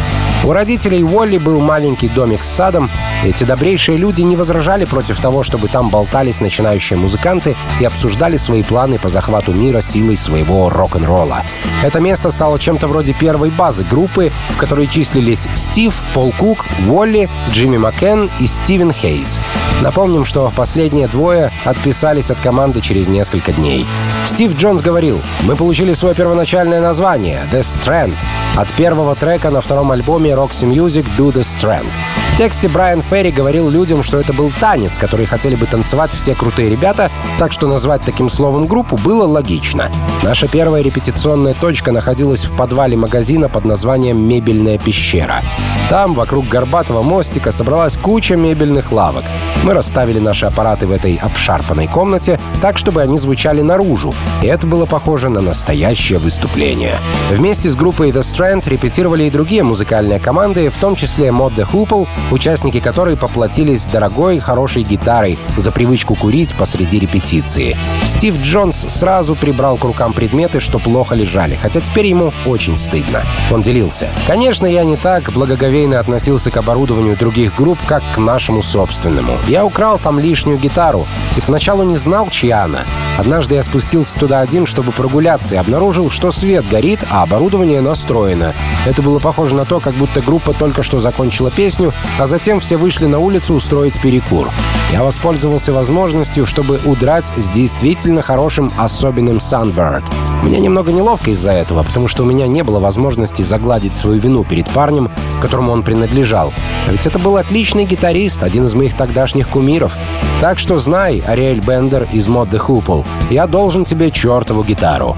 У 0.44 0.52
родителей 0.52 1.04
Уолли 1.04 1.38
был 1.38 1.60
маленький 1.60 2.08
домик 2.08 2.42
с 2.42 2.48
садом. 2.48 2.90
Эти 3.22 3.44
добрейшие 3.44 3.96
люди 3.96 4.22
не 4.22 4.34
возражали 4.34 4.84
против 4.84 5.20
того, 5.20 5.44
чтобы 5.44 5.68
там 5.68 5.88
болтались 5.88 6.40
начинающие 6.40 6.98
музыканты 6.98 7.54
и 7.80 7.84
обсуждали 7.84 8.36
свои 8.36 8.64
планы 8.64 8.98
по 8.98 9.08
захвату 9.08 9.52
мира 9.52 9.80
силой 9.80 10.16
своего 10.16 10.68
рок-н-ролла. 10.68 11.44
Это 11.84 12.00
место 12.00 12.32
стало 12.32 12.58
чем-то 12.58 12.88
вроде 12.88 13.12
первой 13.12 13.50
базы 13.50 13.84
группы, 13.84 14.32
в 14.50 14.56
которой 14.56 14.88
числились 14.88 15.46
Стив, 15.54 15.94
Пол 16.12 16.34
Кук, 16.36 16.66
Уолли, 16.88 17.30
Джимми 17.52 17.76
Маккен 17.76 18.28
и 18.40 18.48
Стивен 18.48 18.92
Хейс. 18.92 19.40
Напомним, 19.80 20.24
что 20.24 20.52
последние 20.56 21.06
двое 21.06 21.52
отписались 21.64 22.32
от 22.32 22.40
команды 22.40 22.80
через 22.80 23.06
несколько 23.06 23.52
дней. 23.52 23.86
Стив 24.26 24.56
Джонс 24.56 24.82
говорил, 24.82 25.22
«Мы 25.42 25.54
получили 25.54 25.92
свое 25.92 26.16
первоначальное 26.16 26.80
название— 26.80 27.42
The 27.52 27.60
Strand 27.60 28.14
от 28.56 28.72
первого 28.74 29.14
трека 29.14 29.50
на 29.50 29.60
втором 29.60 29.92
альбоме 29.92 30.31
Roxy 30.34 30.66
Music 30.66 31.06
«Do 31.16 31.30
the 31.30 31.44
Strand». 31.44 32.21
В 32.32 32.36
тексте 32.38 32.66
Брайан 32.66 33.02
Ферри 33.02 33.30
говорил 33.30 33.68
людям, 33.68 34.02
что 34.02 34.18
это 34.18 34.32
был 34.32 34.50
танец, 34.58 34.96
который 34.96 35.26
хотели 35.26 35.54
бы 35.54 35.66
танцевать 35.66 36.10
все 36.12 36.34
крутые 36.34 36.70
ребята, 36.70 37.10
так 37.38 37.52
что 37.52 37.66
назвать 37.68 38.00
таким 38.02 38.30
словом 38.30 38.66
группу 38.66 38.96
было 38.96 39.26
логично. 39.26 39.90
Наша 40.22 40.48
первая 40.48 40.82
репетиционная 40.82 41.52
точка 41.52 41.92
находилась 41.92 42.46
в 42.46 42.56
подвале 42.56 42.96
магазина 42.96 43.50
под 43.50 43.66
названием 43.66 44.26
«Мебельная 44.26 44.78
пещера». 44.78 45.42
Там, 45.90 46.14
вокруг 46.14 46.48
горбатого 46.48 47.02
мостика, 47.02 47.52
собралась 47.52 47.98
куча 47.98 48.34
мебельных 48.34 48.92
лавок. 48.92 49.24
Мы 49.62 49.74
расставили 49.74 50.18
наши 50.18 50.46
аппараты 50.46 50.86
в 50.86 50.92
этой 50.92 51.16
обшарпанной 51.16 51.86
комнате 51.86 52.40
так, 52.62 52.78
чтобы 52.78 53.02
они 53.02 53.18
звучали 53.18 53.60
наружу, 53.60 54.14
и 54.42 54.46
это 54.46 54.66
было 54.66 54.86
похоже 54.86 55.28
на 55.28 55.42
настоящее 55.42 56.18
выступление. 56.18 56.98
Вместе 57.30 57.68
с 57.68 57.76
группой 57.76 58.10
The 58.10 58.22
Strand 58.22 58.66
репетировали 58.68 59.24
и 59.24 59.30
другие 59.30 59.64
музыкальные 59.64 60.18
команды, 60.18 60.70
в 60.70 60.78
том 60.78 60.96
числе 60.96 61.28
Mod 61.28 61.56
the 61.56 61.70
Hoople, 61.70 62.08
участники 62.30 62.80
которой 62.80 63.16
поплатились 63.16 63.84
дорогой, 63.84 64.38
хорошей 64.38 64.82
гитарой 64.82 65.38
за 65.56 65.70
привычку 65.70 66.14
курить 66.14 66.54
посреди 66.54 66.98
репетиции. 66.98 67.76
Стив 68.04 68.38
Джонс 68.38 68.86
сразу 68.88 69.34
прибрал 69.34 69.76
к 69.76 69.84
рукам 69.84 70.12
предметы, 70.12 70.60
что 70.60 70.78
плохо 70.78 71.14
лежали, 71.14 71.58
хотя 71.60 71.80
теперь 71.80 72.06
ему 72.06 72.32
очень 72.46 72.76
стыдно. 72.76 73.22
Он 73.50 73.62
делился. 73.62 74.08
«Конечно, 74.26 74.66
я 74.66 74.84
не 74.84 74.96
так 74.96 75.32
благоговейно 75.32 75.98
относился 75.98 76.50
к 76.50 76.56
оборудованию 76.56 77.16
других 77.16 77.56
групп, 77.56 77.78
как 77.86 78.02
к 78.14 78.18
нашему 78.18 78.62
собственному. 78.62 79.38
Я 79.46 79.64
украл 79.64 79.98
там 79.98 80.18
лишнюю 80.18 80.58
гитару, 80.58 81.06
и 81.36 81.40
поначалу 81.40 81.82
не 81.82 81.96
знал, 81.96 82.28
чья 82.30 82.64
она. 82.64 82.84
Однажды 83.18 83.56
я 83.56 83.62
спустился 83.62 84.18
туда 84.18 84.40
один, 84.40 84.66
чтобы 84.66 84.92
прогуляться, 84.92 85.54
и 85.54 85.58
обнаружил, 85.58 86.10
что 86.10 86.32
свет 86.32 86.66
горит, 86.68 87.00
а 87.10 87.22
оборудование 87.22 87.80
настроено. 87.80 88.54
Это 88.86 89.02
было 89.02 89.18
похоже 89.18 89.54
на 89.54 89.64
то, 89.64 89.80
как 89.80 89.94
будто 89.94 90.20
группа 90.20 90.54
только 90.54 90.82
что 90.82 90.98
закончила 90.98 91.50
песню, 91.50 91.92
а 92.18 92.26
затем 92.26 92.60
все 92.60 92.76
вышли 92.76 93.06
на 93.06 93.18
улицу 93.18 93.54
устроить 93.54 94.00
перекур. 94.00 94.50
Я 94.92 95.02
воспользовался 95.02 95.72
возможностью, 95.72 96.44
чтобы 96.44 96.78
удрать 96.84 97.24
с 97.36 97.48
действительно 97.50 98.20
хорошим 98.20 98.70
особенным 98.76 99.38
Sunbird. 99.38 100.04
Мне 100.42 100.60
немного 100.60 100.92
неловко 100.92 101.30
из-за 101.30 101.52
этого, 101.52 101.82
потому 101.82 102.08
что 102.08 102.24
у 102.24 102.26
меня 102.26 102.46
не 102.46 102.62
было 102.62 102.78
возможности 102.78 103.42
загладить 103.42 103.94
свою 103.94 104.20
вину 104.20 104.44
перед 104.44 104.68
парнем, 104.68 105.10
которому 105.40 105.72
он 105.72 105.82
принадлежал. 105.82 106.52
А 106.86 106.92
ведь 106.92 107.06
это 107.06 107.18
был 107.18 107.36
отличный 107.36 107.86
гитарист, 107.86 108.42
один 108.42 108.64
из 108.64 108.74
моих 108.74 108.96
тогдашних 108.96 109.48
кумиров. 109.48 109.96
Так 110.40 110.58
что 110.58 110.78
знай, 110.78 111.22
Ариэль 111.26 111.60
Бендер 111.60 112.08
из 112.12 112.28
The 112.28 112.60
Hoople, 112.60 113.06
я 113.30 113.46
должен 113.46 113.84
тебе 113.84 114.10
чертову 114.10 114.62
гитару. 114.64 115.16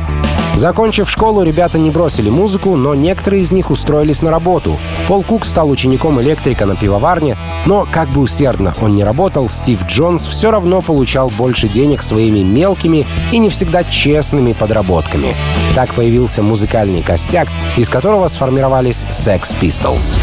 Закончив 0.56 1.10
школу, 1.10 1.42
ребята 1.42 1.78
не 1.78 1.90
бросили 1.90 2.30
музыку, 2.30 2.76
но 2.76 2.94
некоторые 2.94 3.42
из 3.42 3.50
них 3.50 3.70
устроились 3.70 4.22
на 4.22 4.30
работу. 4.30 4.78
Пол 5.08 5.24
Кук 5.24 5.44
стал 5.44 5.68
учеником 5.68 6.20
электрика 6.22 6.64
на 6.64 6.76
пивоварне, 6.76 7.36
но 7.66 7.86
как 7.90 8.08
бы 8.10 8.20
усердно 8.20 8.74
он 8.80 8.94
не 8.94 9.02
работал, 9.02 9.48
Стив 9.48 9.84
Джонс 9.86 10.24
все 10.26 10.52
равно 10.52 10.80
получал 10.80 11.28
больше 11.28 11.68
денег 11.68 12.02
своими 12.02 12.40
мелкими 12.40 13.06
и 13.32 13.38
не 13.38 13.50
всегда 13.50 13.82
честными 13.82 14.52
подработками. 14.52 15.36
Так 15.74 15.94
появился 15.94 16.42
музыкальный 16.42 17.02
костяк, 17.02 17.48
из 17.76 17.88
которого 17.88 18.28
сформировались 18.28 19.06
Sex 19.10 19.56
Pistols. 19.60 20.18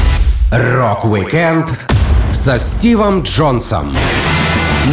Рок-викенд 0.51 1.77
со 2.31 2.57
Стивом 2.57 3.23
Джонсом 3.23 3.95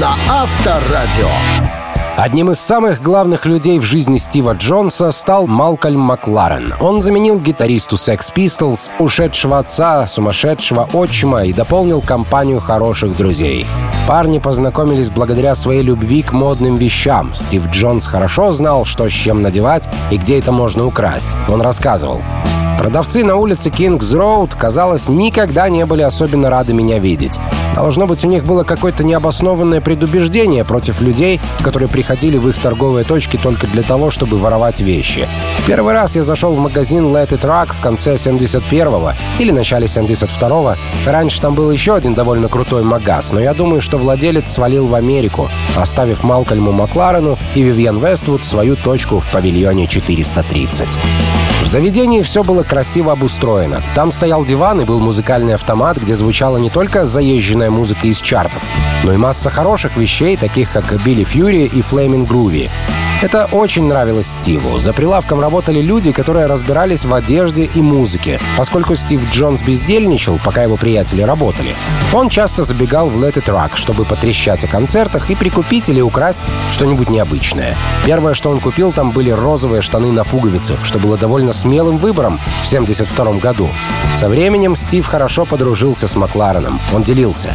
на 0.01 0.17
Авторадио. 0.29 1.78
Одним 2.19 2.51
из 2.51 2.59
самых 2.59 3.01
главных 3.01 3.47
людей 3.47 3.79
в 3.79 3.85
жизни 3.85 4.17
Стива 4.17 4.55
Джонса 4.55 5.13
стал 5.13 5.47
Малкольм 5.47 6.01
Макларен. 6.01 6.75
Он 6.81 7.01
заменил 7.01 7.39
гитаристу 7.39 7.95
Sex 7.95 8.35
Pistols, 8.35 8.91
ушедшего 8.99 9.61
отца, 9.61 10.09
сумасшедшего 10.09 10.89
отчима 10.93 11.45
и 11.45 11.53
дополнил 11.53 12.01
компанию 12.01 12.59
хороших 12.59 13.17
друзей. 13.17 13.67
Парни 14.09 14.41
познакомились 14.41 15.11
благодаря 15.11 15.55
своей 15.55 15.83
любви 15.83 16.23
к 16.23 16.33
модным 16.33 16.77
вещам. 16.77 17.37
Стив 17.37 17.69
Джонс 17.71 18.09
хорошо 18.09 18.51
знал, 18.51 18.85
что 18.85 19.09
с 19.09 19.13
чем 19.13 19.41
надевать 19.41 19.89
и 20.11 20.17
где 20.17 20.41
это 20.41 20.51
можно 20.51 20.87
украсть. 20.87 21.37
Он 21.49 21.63
рассказывал. 21.63 22.21
Продавцы 22.79 23.25
на 23.25 23.35
улице 23.35 23.71
Кингс 23.71 24.13
Роуд, 24.13 24.55
казалось, 24.55 25.09
никогда 25.09 25.69
не 25.69 25.85
были 25.85 26.03
особенно 26.03 26.49
рады 26.49 26.73
меня 26.73 27.01
видеть. 27.01 27.37
Должно 27.75 28.07
быть, 28.07 28.25
у 28.25 28.29
них 28.29 28.45
было 28.45 28.63
какое-то 28.63 29.03
необоснованное 29.03 29.81
предубеждение 29.81 30.65
против 30.65 31.01
людей, 31.01 31.41
которые 31.63 31.89
приходили 31.89 32.39
в 32.39 32.49
их 32.49 32.57
торговые 32.57 33.05
точки 33.05 33.37
только 33.37 33.67
для 33.67 33.83
того, 33.83 34.11
чтобы 34.11 34.39
воровать 34.39 34.81
вещи. 34.81 35.29
В 35.59 35.67
первый 35.67 35.93
раз 35.93 36.15
я 36.15 36.23
зашел 36.23 36.53
в 36.53 36.61
магазин 36.61 37.07
Let 37.07 37.31
It 37.31 37.41
Rock 37.41 37.75
в 37.75 37.81
конце 37.81 38.15
71-го 38.15 39.13
или 39.41 39.51
начале 39.51 39.87
72-го. 39.87 40.77
Раньше 41.05 41.41
там 41.41 41.55
был 41.55 41.73
еще 41.73 41.97
один 41.97 42.15
довольно 42.15 42.49
крутой 42.49 42.85
магаз, 42.85 43.33
но 43.33 43.41
я 43.41 43.55
думаю, 43.55 43.81
что 43.81 43.99
владелец 43.99 44.49
свалил 44.53 44.87
в 44.87 44.95
Америку, 44.95 45.51
оставив 45.77 46.23
Малкольму 46.23 46.71
Макларену 46.71 47.39
и 47.57 47.63
Вивьен 47.63 47.99
Вествуд 47.99 48.45
свою 48.45 48.77
точку 48.77 49.19
в 49.19 49.29
павильоне 49.31 49.89
430. 49.89 50.99
В 51.69 51.71
заведении 51.71 52.23
все 52.23 52.43
было 52.43 52.63
красиво 52.63 53.13
обустроено. 53.13 53.83
Там 53.95 54.11
стоял 54.11 54.43
диван 54.43 54.81
и 54.81 54.87
был 54.87 55.01
музыкальный 55.01 55.55
автомат, 55.55 55.99
где 55.99 56.15
звучала 56.15 56.57
не 56.57 56.71
только 56.71 57.05
заезженная 57.05 57.69
музыка 57.69 58.07
из 58.07 58.23
чартов, 58.23 58.63
но 59.05 59.13
и 59.13 59.19
масса 59.19 59.51
хороших 59.51 59.99
вещей, 59.99 60.39
таких 60.39 60.73
как 60.73 60.91
Билли 61.03 61.25
Фьюри 61.25 61.67
и 61.67 61.83
Флеймин 61.83 62.25
Груви. 62.25 62.71
Это 63.21 63.47
очень 63.47 63.85
нравилось 63.89 64.29
Стиву. 64.29 64.79
За 64.79 64.93
прилавком 64.93 65.41
работали 65.41 65.81
люди, 65.81 66.13
которые 66.13 66.47
разбирались 66.47 67.05
в 67.05 67.13
одежде 67.13 67.65
и 67.65 67.83
музыке. 67.83 68.41
Поскольку 68.57 68.95
Стив 68.95 69.29
Джонс 69.33 69.65
бездельничал, 69.65 70.39
пока 70.45 70.63
его 70.63 70.77
приятели 70.77 71.23
работали, 71.23 71.75
он 72.13 72.29
часто 72.29 72.63
забегал 72.63 73.11
в 73.11 73.21
Let 73.21 73.35
It 73.35 73.47
Rock, 73.47 73.71
чтобы 73.75 74.05
потрещать 74.05 74.63
о 74.63 74.69
концертах 74.69 75.31
и 75.31 75.35
прикупить 75.35 75.89
или 75.89 76.01
украсть 76.01 76.43
что-нибудь 76.71 77.11
необычное. 77.11 77.77
Первое, 78.07 78.35
что 78.35 78.51
он 78.51 78.61
купил, 78.61 78.93
там 78.93 79.11
были 79.11 79.31
розовые 79.31 79.83
штаны 79.83 80.13
на 80.13 80.23
пуговицах, 80.23 80.85
что 80.85 81.01
было 81.01 81.19
довольно 81.19 81.53
смелым 81.53 81.99
выбором 81.99 82.39
в 82.63 82.69
72 82.69 83.33
году. 83.35 83.69
Со 84.15 84.29
временем 84.29 84.77
Стив 84.77 85.05
хорошо 85.05 85.45
подружился 85.45 86.07
с 86.07 86.15
Маклареном. 86.15 86.81
Он 86.95 87.03
делился. 87.03 87.53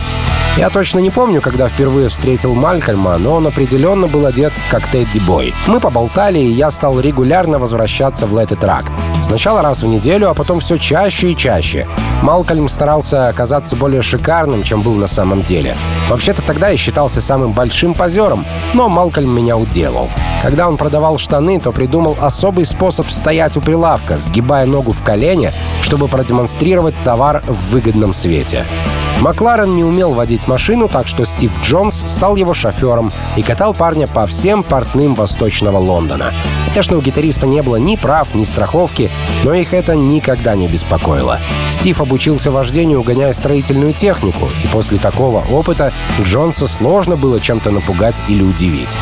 Я 0.58 0.69
точно 0.69 0.99
не 0.99 1.10
помню, 1.10 1.41
когда 1.41 1.67
впервые 1.67 2.10
встретил 2.10 2.54
Малькольма, 2.54 3.17
но 3.17 3.34
он 3.34 3.47
определенно 3.47 4.08
был 4.08 4.28
одет 4.28 4.54
как 4.69 4.86
Тедди 4.88 5.19
Бой. 5.19 5.52
Мы 5.67 5.79
поболтали, 5.79 6.39
и 6.39 6.51
я 6.51 6.71
стал 6.71 6.99
регулярно 6.99 7.57
возвращаться 7.57 8.25
в 8.25 8.35
Let 8.35 8.49
It. 8.49 8.85
Сначала 9.23 9.61
раз 9.61 9.81
в 9.81 9.87
неделю, 9.87 10.29
а 10.29 10.33
потом 10.33 10.59
все 10.59 10.77
чаще 10.77 11.31
и 11.31 11.37
чаще. 11.37 11.87
Малкольм 12.21 12.67
старался 12.67 13.29
оказаться 13.29 13.75
более 13.75 14.01
шикарным, 14.01 14.63
чем 14.63 14.81
был 14.81 14.95
на 14.95 15.07
самом 15.07 15.41
деле. 15.41 15.77
Вообще-то 16.09 16.41
тогда 16.41 16.69
я 16.69 16.77
считался 16.77 17.21
самым 17.21 17.53
большим 17.53 17.93
позером, 17.93 18.45
но 18.73 18.89
Малкольм 18.89 19.33
меня 19.33 19.57
уделал. 19.57 20.09
Когда 20.41 20.67
он 20.67 20.75
продавал 20.75 21.17
штаны, 21.17 21.59
то 21.61 21.71
придумал 21.71 22.17
особый 22.19 22.65
способ 22.65 23.09
стоять 23.09 23.55
у 23.55 23.61
прилавка, 23.61 24.17
сгибая 24.17 24.65
ногу 24.65 24.91
в 24.91 25.01
колене, 25.01 25.53
чтобы 25.81 26.09
продемонстрировать 26.09 26.95
товар 27.03 27.41
в 27.47 27.71
выгодном 27.71 28.13
свете. 28.13 28.67
Макларен 29.21 29.76
не 29.76 29.84
умел 29.84 30.13
водить 30.13 30.47
машину, 30.47 30.88
так 30.88 31.08
что 31.08 31.26
Стив 31.26 31.52
Джонс 31.62 32.04
стал 32.08 32.36
его 32.36 32.54
шофером 32.54 33.12
и 33.36 33.41
катал 33.41 33.73
парня 33.73 34.08
по 34.08 34.26
всем 34.26 34.63
портным 34.63 35.15
восточного 35.15 35.78
Лондона. 35.78 36.34
Конечно, 36.67 36.97
у 36.97 37.02
гитариста 37.02 37.47
не 37.47 37.62
было 37.62 37.78
ни 37.78 37.95
прав, 37.95 38.34
ни 38.34 38.43
страховки, 38.43 39.12
но 39.43 39.54
их 39.54 39.73
это 39.73 39.95
никогда 39.95 40.56
не 40.56 40.67
беспокоило. 40.67 41.39
Стив 41.69 42.02
обучился 42.02 42.52
вождению, 42.52 43.02
угоняя 43.02 43.34
строительную 43.34 43.93
технику, 43.93 44.49
и 44.63 44.67
после 44.67 44.97
такого 44.97 45.45
опыта 45.52 45.93
Джонса 46.21 46.67
сложно 46.67 47.15
было 47.15 47.39
чем-то 47.39 47.71
напугать 47.71 48.21
или 48.28 48.43
удивить. 48.43 48.97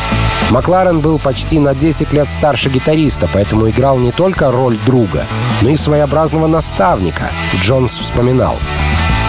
Макларен 0.50 1.00
был 1.00 1.18
почти 1.18 1.58
на 1.58 1.74
10 1.74 2.12
лет 2.12 2.28
старше 2.28 2.68
гитариста, 2.68 3.28
поэтому 3.32 3.70
играл 3.70 3.98
не 3.98 4.12
только 4.12 4.50
роль 4.50 4.78
друга, 4.84 5.24
но 5.62 5.70
и 5.70 5.76
своеобразного 5.76 6.46
наставника. 6.46 7.30
Джонс 7.62 7.98
вспоминал. 7.98 8.58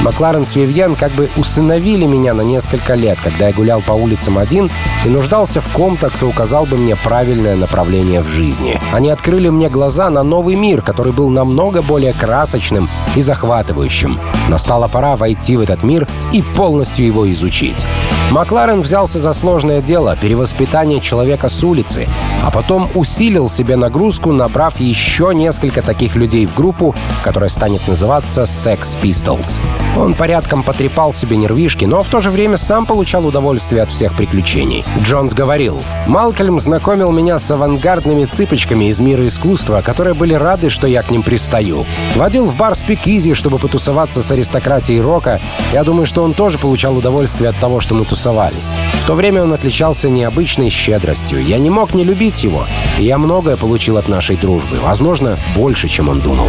Макларен 0.02 0.46
с 0.46 0.56
Вивьен 0.56 0.96
как 0.96 1.12
бы 1.14 1.30
усыновили 1.38 2.06
меня 2.06 2.34
на 2.34 2.42
несколько 2.42 2.94
лет, 2.94 3.20
когда 3.22 3.48
я 3.48 3.54
гулял 3.54 3.82
по 3.82 3.94
улицам 3.94 4.38
один 4.38 4.70
и 5.06 5.10
нуждался 5.10 5.62
в 5.62 5.68
ком-то, 5.70 6.10
кто 6.10 6.28
указал 6.28 6.66
бы 6.66 6.78
мне 6.78 6.96
правильное 6.96 7.56
направление 7.56 8.22
в 8.22 8.28
жизни. 8.28 8.80
Они 8.92 9.10
открыли 9.10 9.50
мне 9.50 9.70
глаза 9.70 10.10
на 10.10 10.24
новый 10.24 10.56
мир, 10.56 10.82
который 10.82 11.14
был 11.14 11.30
намного 11.30 11.82
более 11.82 12.14
красочным 12.14 12.90
и 13.16 13.22
захватывающим. 13.22 14.20
Настала 14.50 14.88
пора 14.88 15.16
войти 15.16 15.56
в 15.56 15.62
этот 15.62 15.84
мир 15.84 16.08
и 16.32 16.42
полностью 16.42 17.06
его 17.06 17.32
изучить. 17.32 17.86
Макларен 18.32 18.82
взялся 18.82 19.20
за 19.20 19.34
сложное 19.34 19.82
дело— 19.82 20.18
перевоспитание 20.22 21.00
человека 21.00 21.50
с 21.50 21.64
улицы, 21.64 22.08
а 22.44 22.52
потом 22.52 22.90
усилил 22.96 23.50
себе 23.50 23.76
нагрузку, 23.76 24.32
набрав 24.32 24.80
еще 24.80 25.32
несколько 25.34 25.82
таких 25.82 26.16
людей 26.16 26.46
в 26.46 26.54
группу, 26.54 26.96
которая 27.24 27.50
станет 27.50 27.88
называться 27.88 28.44
Sex 28.44 29.00
Pistols. 29.02 29.62
Он 29.96 30.16
порядком 30.16 30.64
потрепал 30.64 31.14
себе 31.14 31.38
нервишки, 31.38 31.86
но 31.86 32.02
в 32.02 32.10
то 32.10 32.20
же 32.20 32.32
время 32.32 32.58
сам 32.58 32.86
получал 32.86 33.26
удовольствие 33.26 33.84
от 33.84 33.92
всех 33.92 34.16
приключений. 34.16 34.84
Джонс 35.02 35.34
говорил, 35.34 35.82
«Малкольм 36.08 36.60
знакомил 36.60 37.12
меня 37.12 37.38
с 37.38 37.50
авангардными 37.52 38.26
цыпочками 38.26 38.86
из 38.86 39.00
мира 39.00 39.28
искусства, 39.28 39.82
которые 39.82 40.16
были 40.16 40.34
рады, 40.34 40.70
что 40.70 40.88
я 40.88 41.04
к 41.04 41.12
ним 41.12 41.22
пристаю. 41.22 41.86
Водил 42.16 42.46
в 42.46 42.56
бар 42.56 42.76
Speakeasy, 42.76 43.34
чтобы 43.34 43.60
потусоваться 43.60 44.24
с 44.24 44.32
аристократией 44.32 45.00
рока. 45.00 45.40
Я 45.72 45.84
думаю, 45.84 46.06
что 46.06 46.24
он 46.24 46.34
тоже 46.34 46.58
получал 46.58 46.98
удовольствие 46.98 47.50
от 47.50 47.58
того, 47.58 47.80
что 47.80 47.94
мы 47.94 48.06
тусовались. 48.06 48.70
В 49.04 49.08
то 49.08 49.14
время 49.14 49.44
он 49.44 49.54
отличался 49.54 50.10
необычной 50.10 50.70
щедростью. 50.70 51.44
Я 51.44 51.60
не 51.60 51.70
мог 51.70 51.94
не 51.94 52.04
любить 52.04 52.44
его. 52.44 52.66
Я 52.98 53.18
многое 53.18 53.58
получил 53.58 53.98
от 53.98 54.08
нашей 54.08 54.38
дружбы. 54.38 54.78
Возможно, 54.82 55.38
больше, 55.56 55.88
чем 55.88 56.10
он 56.10 56.20
думал. 56.20 56.48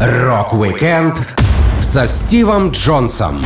Рок-викенд 0.00 1.41
со 1.82 2.06
Стивом 2.06 2.70
Джонсом 2.70 3.44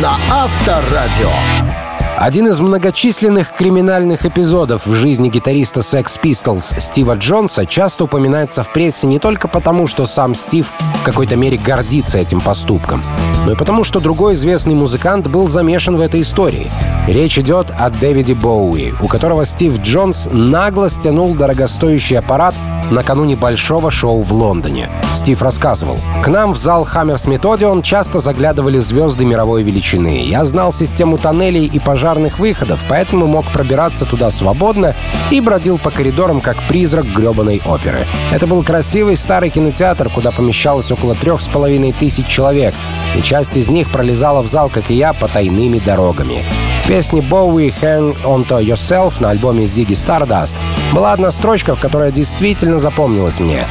на 0.00 0.16
Авторадио. 0.30 1.91
Один 2.22 2.46
из 2.46 2.60
многочисленных 2.60 3.52
криминальных 3.52 4.24
эпизодов 4.24 4.86
в 4.86 4.94
жизни 4.94 5.28
гитариста 5.28 5.80
Sex 5.80 6.20
Pistols 6.22 6.78
Стива 6.78 7.16
Джонса 7.16 7.66
часто 7.66 8.04
упоминается 8.04 8.62
в 8.62 8.72
прессе 8.72 9.08
не 9.08 9.18
только 9.18 9.48
потому, 9.48 9.88
что 9.88 10.06
сам 10.06 10.36
Стив 10.36 10.70
в 11.00 11.02
какой-то 11.02 11.34
мере 11.34 11.58
гордится 11.58 12.18
этим 12.18 12.40
поступком, 12.40 13.02
но 13.44 13.50
и 13.50 13.56
потому, 13.56 13.82
что 13.82 13.98
другой 13.98 14.34
известный 14.34 14.76
музыкант 14.76 15.26
был 15.26 15.48
замешан 15.48 15.96
в 15.96 16.00
этой 16.00 16.22
истории. 16.22 16.70
Речь 17.08 17.40
идет 17.40 17.72
о 17.76 17.90
Дэвиде 17.90 18.36
Боуи, 18.36 18.94
у 19.02 19.08
которого 19.08 19.44
Стив 19.44 19.80
Джонс 19.80 20.28
нагло 20.30 20.88
стянул 20.90 21.34
дорогостоящий 21.34 22.16
аппарат 22.16 22.54
накануне 22.92 23.36
большого 23.36 23.90
шоу 23.90 24.22
в 24.22 24.32
Лондоне. 24.32 24.90
Стив 25.14 25.42
рассказывал. 25.42 25.98
«К 26.22 26.28
нам 26.28 26.52
в 26.52 26.56
зал 26.56 26.86
Hammersmith 26.92 27.40
Odeon 27.40 27.82
часто 27.82 28.20
заглядывали 28.20 28.78
звезды 28.78 29.24
мировой 29.24 29.62
величины. 29.62 30.26
Я 30.26 30.44
знал 30.44 30.72
систему 30.72 31.18
тоннелей 31.18 31.66
и 31.66 31.78
пожарных 32.12 32.38
выходов, 32.38 32.84
поэтому 32.90 33.26
мог 33.26 33.46
пробираться 33.52 34.04
туда 34.04 34.30
свободно 34.30 34.94
и 35.30 35.40
бродил 35.40 35.78
по 35.78 35.90
коридорам, 35.90 36.42
как 36.42 36.56
призрак 36.68 37.06
гребаной 37.06 37.62
оперы. 37.64 38.06
Это 38.30 38.46
был 38.46 38.62
красивый 38.62 39.16
старый 39.16 39.48
кинотеатр, 39.48 40.10
куда 40.10 40.30
помещалось 40.30 40.90
около 40.90 41.14
трех 41.14 41.40
с 41.40 41.48
половиной 41.48 41.92
тысяч 41.92 42.26
человек, 42.26 42.74
и 43.16 43.22
часть 43.22 43.56
из 43.56 43.68
них 43.68 43.90
пролезала 43.90 44.42
в 44.42 44.46
зал, 44.46 44.68
как 44.68 44.90
и 44.90 44.94
я, 44.94 45.14
по 45.14 45.26
тайными 45.26 45.78
дорогами. 45.78 46.44
В 46.84 46.88
песне 46.88 47.20
Bowie 47.22 47.72
«Hang 47.80 48.22
On 48.24 48.46
To 48.46 48.62
Yourself» 48.62 49.14
на 49.22 49.30
альбоме 49.30 49.64
Ziggy 49.64 49.94
Stardust 49.94 50.56
была 50.92 51.12
одна 51.12 51.30
строчка, 51.30 51.76
которая 51.76 52.10
действительно 52.10 52.78
запомнилась 52.78 53.40
мне. 53.40 53.66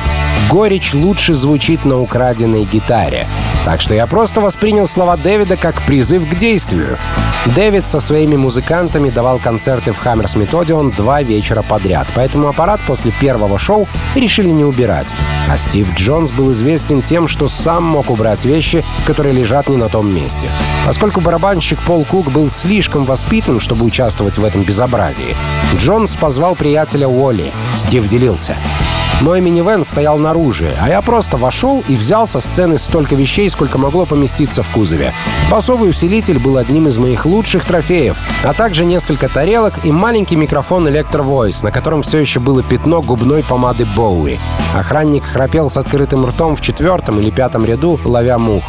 Горечь 0.50 0.94
лучше 0.94 1.36
звучит 1.36 1.86
на 1.86 2.02
украденной 2.02 2.64
гитаре. 2.64 3.28
Так 3.66 3.80
что 3.80 3.94
я 3.94 4.08
просто 4.08 4.42
воспринял 4.42 4.88
слова 4.88 5.18
Дэвида 5.18 5.56
как 5.56 5.82
призыв 5.84 6.28
к 6.28 6.36
действию. 6.36 6.98
Дэвид 7.56 7.88
со 7.88 8.00
своими 8.00 8.36
музыкантами 8.36 9.10
давал 9.10 9.40
концерты 9.40 9.94
в 9.94 10.00
Хаммерсмит 10.00 10.54
Одион 10.54 10.92
два 10.92 11.22
вечера 11.22 11.62
подряд, 11.62 12.08
поэтому 12.16 12.48
аппарат 12.48 12.80
после 12.86 13.12
первого 13.12 13.60
шоу 13.60 13.88
решили 14.16 14.50
не 14.50 14.64
убирать. 14.64 15.14
А 15.48 15.58
Стив 15.58 15.94
Джонс 15.96 16.32
был 16.32 16.52
известен 16.52 17.02
тем, 17.02 17.28
что 17.28 17.48
сам 17.48 17.84
мог 17.84 18.10
убрать 18.10 18.46
вещи, 18.46 18.84
которые 19.06 19.34
лежат 19.34 19.70
не 19.70 19.78
на 19.78 19.90
том 19.90 20.14
месте. 20.14 20.50
Поскольку 20.86 21.22
барабанщик 21.22 21.82
Пол 21.84 22.06
Кук 22.06 22.32
был 22.32 22.50
слишком 22.50 23.06
воспитан, 23.06 23.60
чтобы 23.60 23.86
участвовать 23.86 24.38
в 24.38 24.46
этом 24.46 24.64
безобразии, 24.64 25.36
Джонс 25.78 26.16
позвал 26.16 26.56
приятеля 26.56 27.08
Уолли. 27.08 27.52
Стив 27.76 28.08
делился. 28.08 28.56
Мой 29.20 29.42
минивэн 29.42 29.84
стоял 29.84 30.18
наружу, 30.18 30.68
а 30.82 30.90
я 30.90 31.02
просто 31.02 31.38
вошел 31.38 31.84
и 31.88 31.96
взял 31.96 32.28
со 32.28 32.40
сцены 32.40 32.78
столько 32.78 33.16
вещей, 33.16 33.50
сколько 33.50 33.78
могло 33.78 34.06
поместиться 34.06 34.64
в 34.64 34.72
кузове. 34.72 35.14
Басовый 35.52 35.90
усилитель 35.90 36.40
был 36.40 36.58
одним 36.58 36.88
из 36.88 36.98
моих 36.98 37.26
лучших 37.26 37.66
трофеев, 37.66 38.18
а 38.44 38.54
также 38.54 38.86
несколько 38.86 39.28
тарелок 39.28 39.74
и 39.84 39.92
маленький 39.92 40.36
микрофон 40.36 40.88
Electro 40.88 41.24
Voice, 41.24 41.64
на 41.64 41.72
котором 41.72 42.02
все 42.02 42.18
еще 42.20 42.40
было 42.40 42.64
пятно 42.64 43.02
губной 43.02 43.44
помады 43.44 43.86
Боуи. 43.96 44.40
Охранник 44.74 45.24
храпел 45.24 45.70
с 45.70 45.78
открытым 45.78 46.26
ртом 46.26 46.56
в 46.56 46.62
четвертом 46.62 47.20
или 47.20 47.30
пятом 47.30 47.66
ряду, 47.66 48.00
ловя 48.06 48.38
мух. 48.38 48.64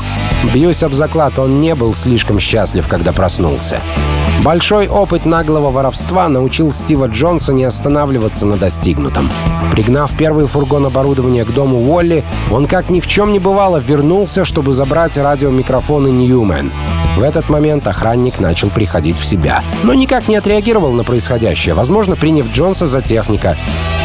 Бьюсь 0.53 0.83
об 0.83 0.93
заклад, 0.93 1.39
он 1.39 1.61
не 1.61 1.75
был 1.75 1.95
слишком 1.95 2.41
счастлив, 2.41 2.89
когда 2.89 3.13
проснулся. 3.13 3.81
Большой 4.43 4.89
опыт 4.89 5.25
наглого 5.25 5.71
воровства 5.71 6.29
научил 6.29 6.73
Стива 6.73 7.07
Джонса 7.07 7.53
не 7.53 7.63
останавливаться 7.63 8.45
на 8.45 8.57
достигнутом. 8.57 9.31
Пригнав 9.71 10.17
первый 10.17 10.32
фургон 10.47 10.87
оборудования 10.87 11.45
к 11.45 11.53
дому 11.53 11.91
Уолли, 11.91 12.25
он 12.51 12.67
как 12.67 12.91
ни 12.91 13.01
в 13.01 13.07
чем 13.07 13.33
не 13.33 13.39
бывало 13.39 13.79
вернулся, 13.79 14.45
чтобы 14.45 14.73
забрать 14.73 15.17
радиомикрофоны 15.17 16.09
Ньюмен. 16.09 16.73
В 17.17 17.23
этот 17.23 17.51
момент 17.51 17.87
охранник 17.87 18.41
начал 18.41 18.71
приходить 18.71 19.19
в 19.19 19.25
себя, 19.25 19.63
но 19.83 19.93
никак 19.93 20.29
не 20.29 20.37
отреагировал 20.37 20.93
на 20.93 21.05
происходящее, 21.05 21.75
возможно, 21.75 22.17
приняв 22.17 22.51
Джонса 22.51 22.87
за 22.87 23.03
техника. 23.03 23.59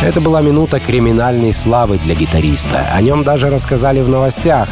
Это 0.04 0.20
была 0.20 0.42
минута 0.42 0.80
криминальной 0.80 1.54
славы 1.54 1.98
для 2.00 2.16
гитариста. 2.16 2.88
О 2.94 3.02
нем 3.02 3.24
даже 3.24 3.50
рассказали 3.50 4.02
в 4.02 4.10
новостях. 4.10 4.68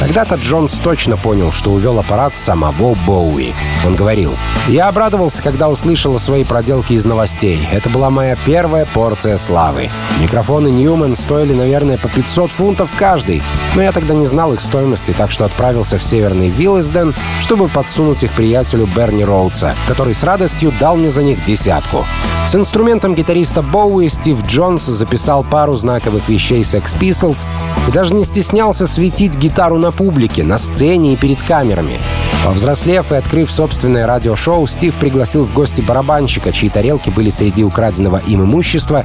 Тогда-то 0.00 0.34
Джонс 0.34 0.72
точно 0.72 1.16
понял, 1.16 1.52
что 1.52 1.70
увел 1.70 1.98
аппарат 1.98 2.34
самого 2.34 2.94
Боуи. 3.06 3.54
Он 3.86 3.94
говорил, 3.94 4.36
«Я 4.68 4.88
обрадовался, 4.88 5.42
когда 5.42 5.68
услышал 5.68 6.14
о 6.14 6.18
своей 6.18 6.44
проделке 6.44 6.94
из 6.94 7.04
новостей. 7.04 7.66
Это 7.72 7.88
была 7.88 8.10
моя 8.10 8.36
первая 8.44 8.86
порция 8.86 9.38
славы. 9.38 9.90
Микрофоны 10.20 10.68
Ньюман 10.68 11.16
стоили, 11.16 11.54
наверное, 11.54 11.96
по 11.96 12.08
500 12.08 12.50
фунтов 12.50 12.90
каждый, 12.98 13.42
но 13.74 13.82
я 13.82 13.92
тогда 13.92 14.14
не 14.14 14.26
знал 14.26 14.52
их 14.52 14.60
стоимости, 14.60 15.14
так 15.16 15.30
что 15.30 15.44
отправился 15.44 15.96
в 15.96 16.04
северный 16.04 16.50
Виллисден, 16.50 17.14
чтобы 17.40 17.68
подсунуть 17.74 18.22
их 18.22 18.32
приятелю 18.32 18.86
Берни 18.86 19.24
Роудса, 19.24 19.74
который 19.86 20.14
с 20.14 20.22
радостью 20.22 20.72
дал 20.80 20.96
мне 20.96 21.10
за 21.10 21.22
них 21.22 21.44
десятку. 21.44 22.06
С 22.46 22.54
инструментом 22.54 23.14
гитариста 23.14 23.62
Боуи 23.62 24.08
Стив 24.08 24.42
Джонс 24.46 24.84
записал 24.84 25.44
пару 25.44 25.74
знаковых 25.74 26.28
вещей 26.28 26.62
Sex 26.62 26.98
Pistols 26.98 27.44
и 27.88 27.90
даже 27.90 28.14
не 28.14 28.24
стеснялся 28.24 28.86
светить 28.86 29.36
гитару 29.36 29.78
на 29.78 29.92
публике, 29.92 30.44
на 30.44 30.56
сцене 30.56 31.14
и 31.14 31.16
перед 31.16 31.42
камерами. 31.42 31.98
Повзрослев 32.44 33.10
и 33.10 33.16
открыв 33.16 33.50
собственное 33.50 34.06
радиошоу, 34.06 34.66
Стив 34.66 34.94
пригласил 34.96 35.44
в 35.44 35.52
гости 35.54 35.80
барабанщика, 35.80 36.52
чьи 36.52 36.68
тарелки 36.68 37.10
были 37.10 37.30
среди 37.30 37.64
украденного 37.64 38.20
им 38.26 38.42
имущества, 38.42 39.04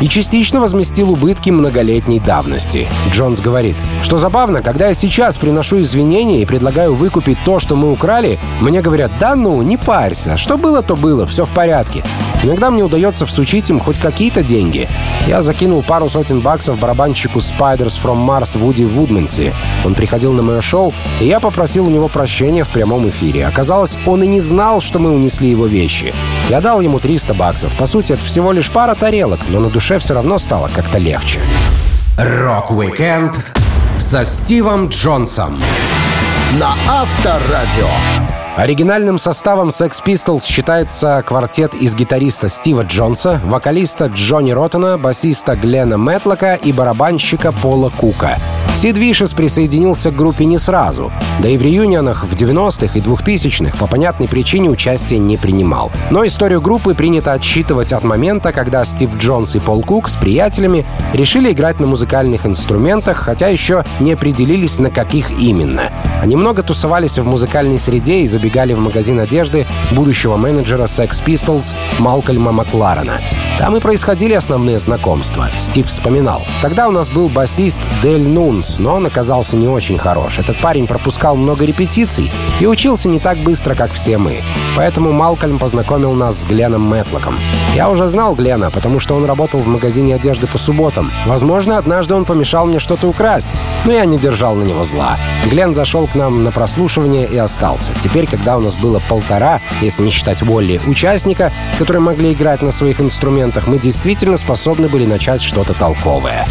и 0.00 0.08
частично 0.08 0.60
возместил 0.60 1.10
убытки 1.10 1.50
многолетней 1.50 2.20
давности. 2.20 2.88
Джонс 3.10 3.40
говорит, 3.40 3.76
что 4.02 4.18
забавно, 4.18 4.62
когда 4.62 4.88
я 4.88 4.94
сейчас 4.94 5.38
приношу 5.38 5.80
извинения 5.80 6.42
и 6.42 6.46
предлагаю 6.46 6.94
выкупить 6.94 7.38
то, 7.44 7.60
что 7.60 7.76
мы 7.76 7.92
украли, 7.92 8.38
мне 8.60 8.80
говорят, 8.80 9.12
да 9.18 9.36
ну, 9.36 9.60
не 9.62 9.76
парься, 9.76 10.36
что 10.36 10.56
было, 10.58 10.82
то 10.82 10.96
было, 10.96 11.26
все 11.26 11.44
в 11.44 11.50
порядке. 11.50 12.02
Иногда 12.42 12.70
мне 12.70 12.82
удается 12.82 13.26
всучить 13.26 13.68
им 13.68 13.80
хоть 13.80 13.98
какие-то 13.98 14.42
деньги. 14.42 14.88
Я 15.26 15.42
закинул 15.42 15.82
пару 15.82 16.08
сотен 16.08 16.40
баксов 16.40 16.78
барабанщику 16.78 17.38
Spiders 17.38 18.00
from 18.02 18.26
Mars 18.26 18.56
Вуди 18.56 18.84
Вудменси. 18.84 19.54
Он 19.84 19.94
приходил 19.94 20.32
на 20.32 20.42
мое 20.42 20.60
шоу, 20.62 20.94
и 21.20 21.26
я 21.26 21.38
попросил 21.40 21.86
у 21.86 21.90
него 21.90 22.08
прощения 22.08 22.64
в 22.64 22.70
прямом 22.70 23.08
эфире. 23.10 23.46
Оказалось, 23.46 23.98
он 24.06 24.22
и 24.22 24.26
не 24.26 24.40
знал, 24.40 24.80
что 24.80 24.98
мы 24.98 25.10
унесли 25.10 25.50
его 25.50 25.66
вещи. 25.66 26.14
Я 26.48 26.60
дал 26.60 26.80
ему 26.80 26.98
300 26.98 27.34
баксов. 27.34 27.76
По 27.76 27.86
сути, 27.86 28.12
это 28.12 28.24
всего 28.24 28.52
лишь 28.52 28.70
пара 28.70 28.94
тарелок, 28.94 29.40
но 29.48 29.60
на 29.60 29.68
душе 29.68 29.98
все 29.98 30.14
равно 30.14 30.38
стало 30.38 30.70
как-то 30.74 30.98
легче. 30.98 31.40
Rock-Weekend 32.16 33.38
со 33.98 34.24
Стивом 34.24 34.88
Джонсом 34.88 35.62
на 36.58 36.74
Авторадио. 36.88 37.88
Оригинальным 38.60 39.18
составом 39.18 39.70
Sex 39.70 40.04
Pistols 40.04 40.44
считается 40.44 41.24
квартет 41.26 41.72
из 41.72 41.94
гитариста 41.94 42.50
Стива 42.50 42.82
Джонса, 42.82 43.40
вокалиста 43.42 44.08
Джонни 44.08 44.50
Роттона, 44.50 44.98
басиста 44.98 45.56
Глена 45.56 45.96
Мэтлока 45.96 46.56
и 46.56 46.70
барабанщика 46.70 47.52
Пола 47.52 47.88
Кука. 47.88 48.36
Сид 48.76 48.98
Вишес 48.98 49.32
присоединился 49.32 50.10
к 50.10 50.16
группе 50.16 50.44
не 50.44 50.58
сразу, 50.58 51.10
да 51.40 51.48
и 51.48 51.56
в 51.56 51.62
реюнионах 51.62 52.24
в 52.24 52.34
90-х 52.34 52.98
и 52.98 53.02
2000-х 53.02 53.76
по 53.78 53.86
понятной 53.86 54.28
причине 54.28 54.68
участия 54.68 55.18
не 55.18 55.38
принимал. 55.38 55.90
Но 56.10 56.26
историю 56.26 56.60
группы 56.60 56.94
принято 56.94 57.32
отсчитывать 57.32 57.92
от 57.92 58.04
момента, 58.04 58.52
когда 58.52 58.84
Стив 58.84 59.16
Джонс 59.16 59.56
и 59.56 59.58
Пол 59.58 59.82
Кук 59.82 60.08
с 60.08 60.16
приятелями 60.16 60.86
решили 61.14 61.50
играть 61.50 61.80
на 61.80 61.86
музыкальных 61.86 62.44
инструментах, 62.44 63.16
хотя 63.16 63.48
еще 63.48 63.84
не 64.00 64.12
определились 64.12 64.78
на 64.78 64.90
каких 64.90 65.30
именно. 65.30 65.90
Они 66.22 66.36
много 66.36 66.62
тусовались 66.62 67.18
в 67.18 67.26
музыкальной 67.26 67.78
среде 67.78 68.20
и 68.20 68.26
забегали 68.26 68.49
в 68.50 68.78
магазин 68.78 69.20
одежды 69.20 69.66
будущего 69.92 70.36
менеджера 70.36 70.84
Sex 70.84 71.24
Pistols 71.24 71.74
Малкольма 71.98 72.52
Макларена. 72.52 73.20
Там 73.58 73.76
и 73.76 73.80
происходили 73.80 74.32
основные 74.32 74.78
знакомства. 74.78 75.50
Стив 75.58 75.86
вспоминал. 75.86 76.46
Тогда 76.62 76.88
у 76.88 76.90
нас 76.90 77.10
был 77.10 77.28
басист 77.28 77.80
Дель 78.02 78.26
Нунс, 78.26 78.78
но 78.78 78.94
он 78.94 79.06
оказался 79.06 79.56
не 79.56 79.68
очень 79.68 79.98
хорош. 79.98 80.38
Этот 80.38 80.58
парень 80.60 80.86
пропускал 80.86 81.36
много 81.36 81.64
репетиций 81.64 82.32
и 82.58 82.66
учился 82.66 83.08
не 83.08 83.20
так 83.20 83.38
быстро, 83.38 83.74
как 83.74 83.92
все 83.92 84.16
мы. 84.16 84.42
Поэтому 84.76 85.12
Малкольм 85.12 85.58
познакомил 85.58 86.12
нас 86.12 86.40
с 86.40 86.44
Гленом 86.46 86.82
Мэтлоком. 86.82 87.38
Я 87.74 87.90
уже 87.90 88.08
знал 88.08 88.34
Глена, 88.34 88.70
потому 88.70 88.98
что 88.98 89.14
он 89.14 89.26
работал 89.26 89.60
в 89.60 89.66
магазине 89.66 90.14
одежды 90.14 90.46
по 90.46 90.56
субботам. 90.56 91.12
Возможно, 91.26 91.76
однажды 91.76 92.14
он 92.14 92.24
помешал 92.24 92.66
мне 92.66 92.78
что-то 92.78 93.08
украсть, 93.08 93.50
но 93.84 93.92
я 93.92 94.06
не 94.06 94.18
держал 94.18 94.54
на 94.54 94.64
него 94.64 94.84
зла. 94.84 95.18
Глен 95.50 95.74
зашел 95.74 96.06
к 96.06 96.14
нам 96.14 96.44
на 96.44 96.50
прослушивание 96.50 97.26
и 97.26 97.36
остался. 97.36 97.92
Теперь, 98.00 98.26
когда 98.30 98.56
у 98.56 98.60
нас 98.60 98.76
было 98.76 99.00
полтора, 99.08 99.60
если 99.82 100.02
не 100.02 100.10
считать 100.10 100.42
Уолли, 100.42 100.80
участника, 100.86 101.52
которые 101.78 102.02
могли 102.02 102.32
играть 102.32 102.62
на 102.62 102.72
своих 102.72 103.00
инструментах, 103.00 103.66
мы 103.66 103.78
действительно 103.78 104.36
способны 104.36 104.88
были 104.88 105.04
начать 105.04 105.42
что-то 105.42 105.74
толковое. 105.74 106.46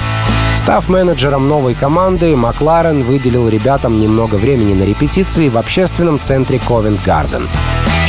Став 0.55 0.89
менеджером 0.89 1.47
новой 1.47 1.73
команды, 1.73 2.35
Макларен 2.35 3.03
выделил 3.03 3.47
ребятам 3.47 3.97
немного 3.97 4.35
времени 4.35 4.73
на 4.73 4.83
репетиции 4.83 5.47
в 5.47 5.57
общественном 5.57 6.19
центре 6.19 6.59
Ковент 6.59 7.01
Гарден. 7.01 7.47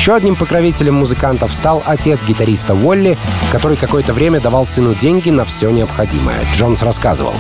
Еще 0.00 0.14
одним 0.14 0.34
покровителем 0.34 0.94
музыкантов 0.94 1.52
стал 1.52 1.82
отец 1.84 2.24
гитариста 2.24 2.74
Уолли, 2.74 3.18
который 3.52 3.76
какое-то 3.76 4.14
время 4.14 4.40
давал 4.40 4.64
сыну 4.64 4.94
деньги 4.94 5.28
на 5.28 5.44
все 5.44 5.68
необходимое. 5.68 6.40
Джонс 6.54 6.82
рассказывал. 6.82 7.34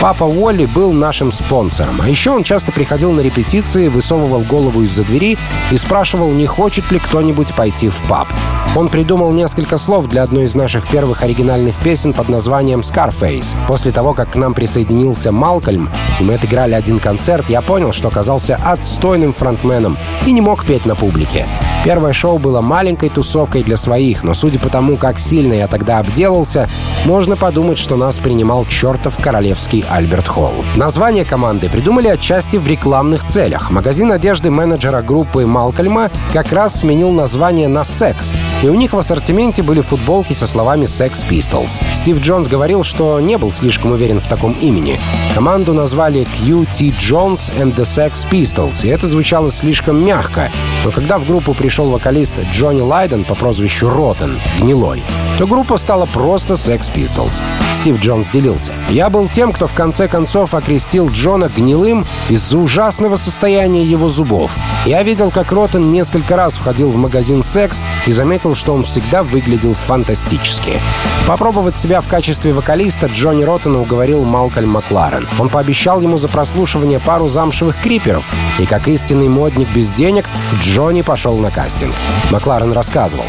Папа 0.00 0.24
Уолли 0.24 0.64
был 0.64 0.94
нашим 0.94 1.30
спонсором, 1.30 2.00
а 2.00 2.08
еще 2.08 2.30
он 2.30 2.42
часто 2.42 2.72
приходил 2.72 3.12
на 3.12 3.20
репетиции, 3.20 3.88
высовывал 3.88 4.40
голову 4.40 4.80
из-за 4.84 5.04
двери 5.04 5.36
и 5.70 5.76
спрашивал, 5.76 6.30
не 6.32 6.46
хочет 6.46 6.90
ли 6.90 6.98
кто-нибудь 6.98 7.54
пойти 7.54 7.90
в 7.90 8.02
паб. 8.08 8.28
Он 8.74 8.88
придумал 8.88 9.32
несколько 9.32 9.76
слов 9.76 10.06
для 10.06 10.22
одной 10.22 10.44
из 10.44 10.54
наших 10.54 10.88
первых 10.88 11.22
оригинальных 11.22 11.74
песен 11.76 12.14
под 12.14 12.30
названием 12.30 12.80
«Scarface». 12.80 13.54
После 13.68 13.92
того, 13.92 14.14
как 14.14 14.32
к 14.32 14.36
нам 14.36 14.54
присоединился 14.54 15.32
Малкольм, 15.32 15.90
и 16.18 16.24
мы 16.24 16.34
отыграли 16.34 16.72
один 16.72 16.98
концерт, 16.98 17.50
я 17.50 17.60
понял, 17.60 17.92
что 17.92 18.08
оказался 18.08 18.56
отстойным 18.64 19.34
фронтменом 19.34 19.98
и 20.24 20.32
не 20.32 20.40
мог 20.40 20.64
петь 20.64 20.86
на 20.86 20.94
публике. 20.94 21.46
Первое 21.84 22.05
шоу 22.12 22.38
было 22.38 22.60
маленькой 22.60 23.08
тусовкой 23.08 23.62
для 23.62 23.76
своих, 23.76 24.22
но 24.22 24.34
судя 24.34 24.58
по 24.58 24.68
тому, 24.68 24.96
как 24.96 25.18
сильно 25.18 25.54
я 25.54 25.68
тогда 25.68 25.98
обделался, 25.98 26.68
можно 27.04 27.36
подумать, 27.36 27.78
что 27.78 27.96
нас 27.96 28.18
принимал 28.18 28.64
чертов 28.66 29.16
королевский 29.22 29.84
Альберт 29.88 30.28
Холл. 30.28 30.64
Название 30.76 31.24
команды 31.24 31.70
придумали 31.70 32.08
отчасти 32.08 32.56
в 32.56 32.66
рекламных 32.66 33.26
целях. 33.26 33.70
Магазин 33.70 34.12
одежды 34.12 34.50
менеджера 34.50 35.02
группы 35.02 35.46
Малкольма 35.46 36.10
как 36.32 36.52
раз 36.52 36.80
сменил 36.80 37.10
название 37.10 37.68
на 37.68 37.84
«Секс», 37.84 38.32
и 38.62 38.68
у 38.68 38.74
них 38.74 38.92
в 38.92 38.98
ассортименте 38.98 39.62
были 39.62 39.80
футболки 39.80 40.32
со 40.32 40.46
словами 40.46 40.86
«Sex 40.86 41.26
Pistols». 41.28 41.80
Стив 41.94 42.20
Джонс 42.20 42.48
говорил, 42.48 42.84
что 42.84 43.20
не 43.20 43.36
был 43.38 43.52
слишком 43.52 43.92
уверен 43.92 44.20
в 44.20 44.28
таком 44.28 44.52
имени. 44.52 44.98
Команду 45.34 45.74
назвали 45.74 46.26
QT 46.40 46.94
Jones 46.98 47.52
and 47.58 47.74
the 47.74 47.84
Sex 47.84 48.28
Pistols, 48.30 48.86
и 48.86 48.88
это 48.88 49.06
звучало 49.06 49.50
слишком 49.50 50.04
мягко. 50.04 50.50
Но 50.84 50.90
когда 50.90 51.18
в 51.18 51.26
группу 51.26 51.54
пришел 51.54 51.85
пришел 51.86 51.90
вокалист 51.90 52.40
Джонни 52.50 52.80
Лайден 52.80 53.24
по 53.24 53.34
прозвищу 53.34 53.88
Роттен, 53.88 54.40
Гнилой, 54.58 55.04
то 55.38 55.46
группа 55.46 55.76
стала 55.76 56.06
просто 56.06 56.54
Sex 56.54 56.92
Pistols. 56.92 57.42
Стив 57.74 58.00
Джонс 58.00 58.28
делился. 58.28 58.74
«Я 58.88 59.10
был 59.10 59.28
тем, 59.28 59.52
кто 59.52 59.66
в 59.66 59.74
конце 59.74 60.08
концов 60.08 60.54
окрестил 60.54 61.08
Джона 61.08 61.48
гнилым 61.48 62.06
из-за 62.28 62.58
ужасного 62.58 63.16
состояния 63.16 63.84
его 63.84 64.08
зубов. 64.08 64.56
Я 64.86 65.02
видел, 65.02 65.30
как 65.30 65.52
Роттен 65.52 65.90
несколько 65.90 66.36
раз 66.36 66.54
входил 66.54 66.90
в 66.90 66.96
магазин 66.96 67.42
«Секс» 67.42 67.84
и 68.06 68.12
заметил, 68.12 68.54
что 68.54 68.72
он 68.74 68.82
всегда 68.82 69.22
выглядел 69.22 69.74
фантастически. 69.74 70.80
Попробовать 71.26 71.76
себя 71.76 72.00
в 72.00 72.08
качестве 72.08 72.52
вокалиста 72.52 73.06
Джонни 73.06 73.44
Роттена 73.44 73.80
уговорил 73.80 74.24
Малкольм 74.24 74.70
Макларен. 74.70 75.28
Он 75.38 75.48
пообещал 75.48 76.00
ему 76.00 76.18
за 76.18 76.28
прослушивание 76.28 76.98
пару 76.98 77.28
замшевых 77.28 77.80
криперов, 77.80 78.24
и 78.58 78.64
как 78.64 78.88
истинный 78.88 79.28
модник 79.28 79.68
без 79.74 79.92
денег, 79.92 80.28
Джонни 80.60 81.02
пошел 81.02 81.36
на 81.36 81.50
кастинг 81.50 81.75
кастинг. 81.76 81.94
Макларен 82.30 82.72
рассказывал. 82.72 83.26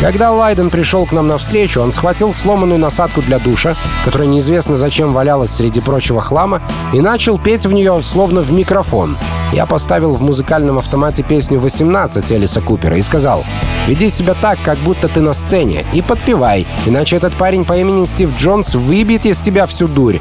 Когда 0.00 0.30
Лайден 0.30 0.70
пришел 0.70 1.06
к 1.06 1.12
нам 1.12 1.26
на 1.26 1.38
встречу, 1.38 1.80
он 1.80 1.90
схватил 1.90 2.32
сломанную 2.32 2.78
насадку 2.78 3.20
для 3.20 3.40
душа, 3.40 3.74
которая 4.04 4.28
неизвестно 4.28 4.76
зачем 4.76 5.12
валялась 5.12 5.50
среди 5.50 5.80
прочего 5.80 6.20
хлама, 6.20 6.62
и 6.92 7.00
начал 7.00 7.36
петь 7.36 7.66
в 7.66 7.72
нее 7.72 8.00
словно 8.04 8.40
в 8.40 8.52
микрофон. 8.52 9.16
Я 9.52 9.66
поставил 9.66 10.14
в 10.14 10.22
музыкальном 10.22 10.78
автомате 10.78 11.24
песню 11.24 11.58
«18» 11.58 12.32
Элиса 12.32 12.60
Купера 12.60 12.96
и 12.96 13.02
сказал 13.02 13.44
«Веди 13.88 14.08
себя 14.08 14.34
так, 14.40 14.60
как 14.62 14.78
будто 14.78 15.08
ты 15.08 15.20
на 15.20 15.32
сцене, 15.32 15.84
и 15.92 16.00
подпевай, 16.00 16.68
иначе 16.86 17.16
этот 17.16 17.34
парень 17.34 17.64
по 17.64 17.76
имени 17.76 18.04
Стив 18.04 18.36
Джонс 18.36 18.76
выбьет 18.76 19.26
из 19.26 19.40
тебя 19.40 19.66
всю 19.66 19.88
дурь». 19.88 20.20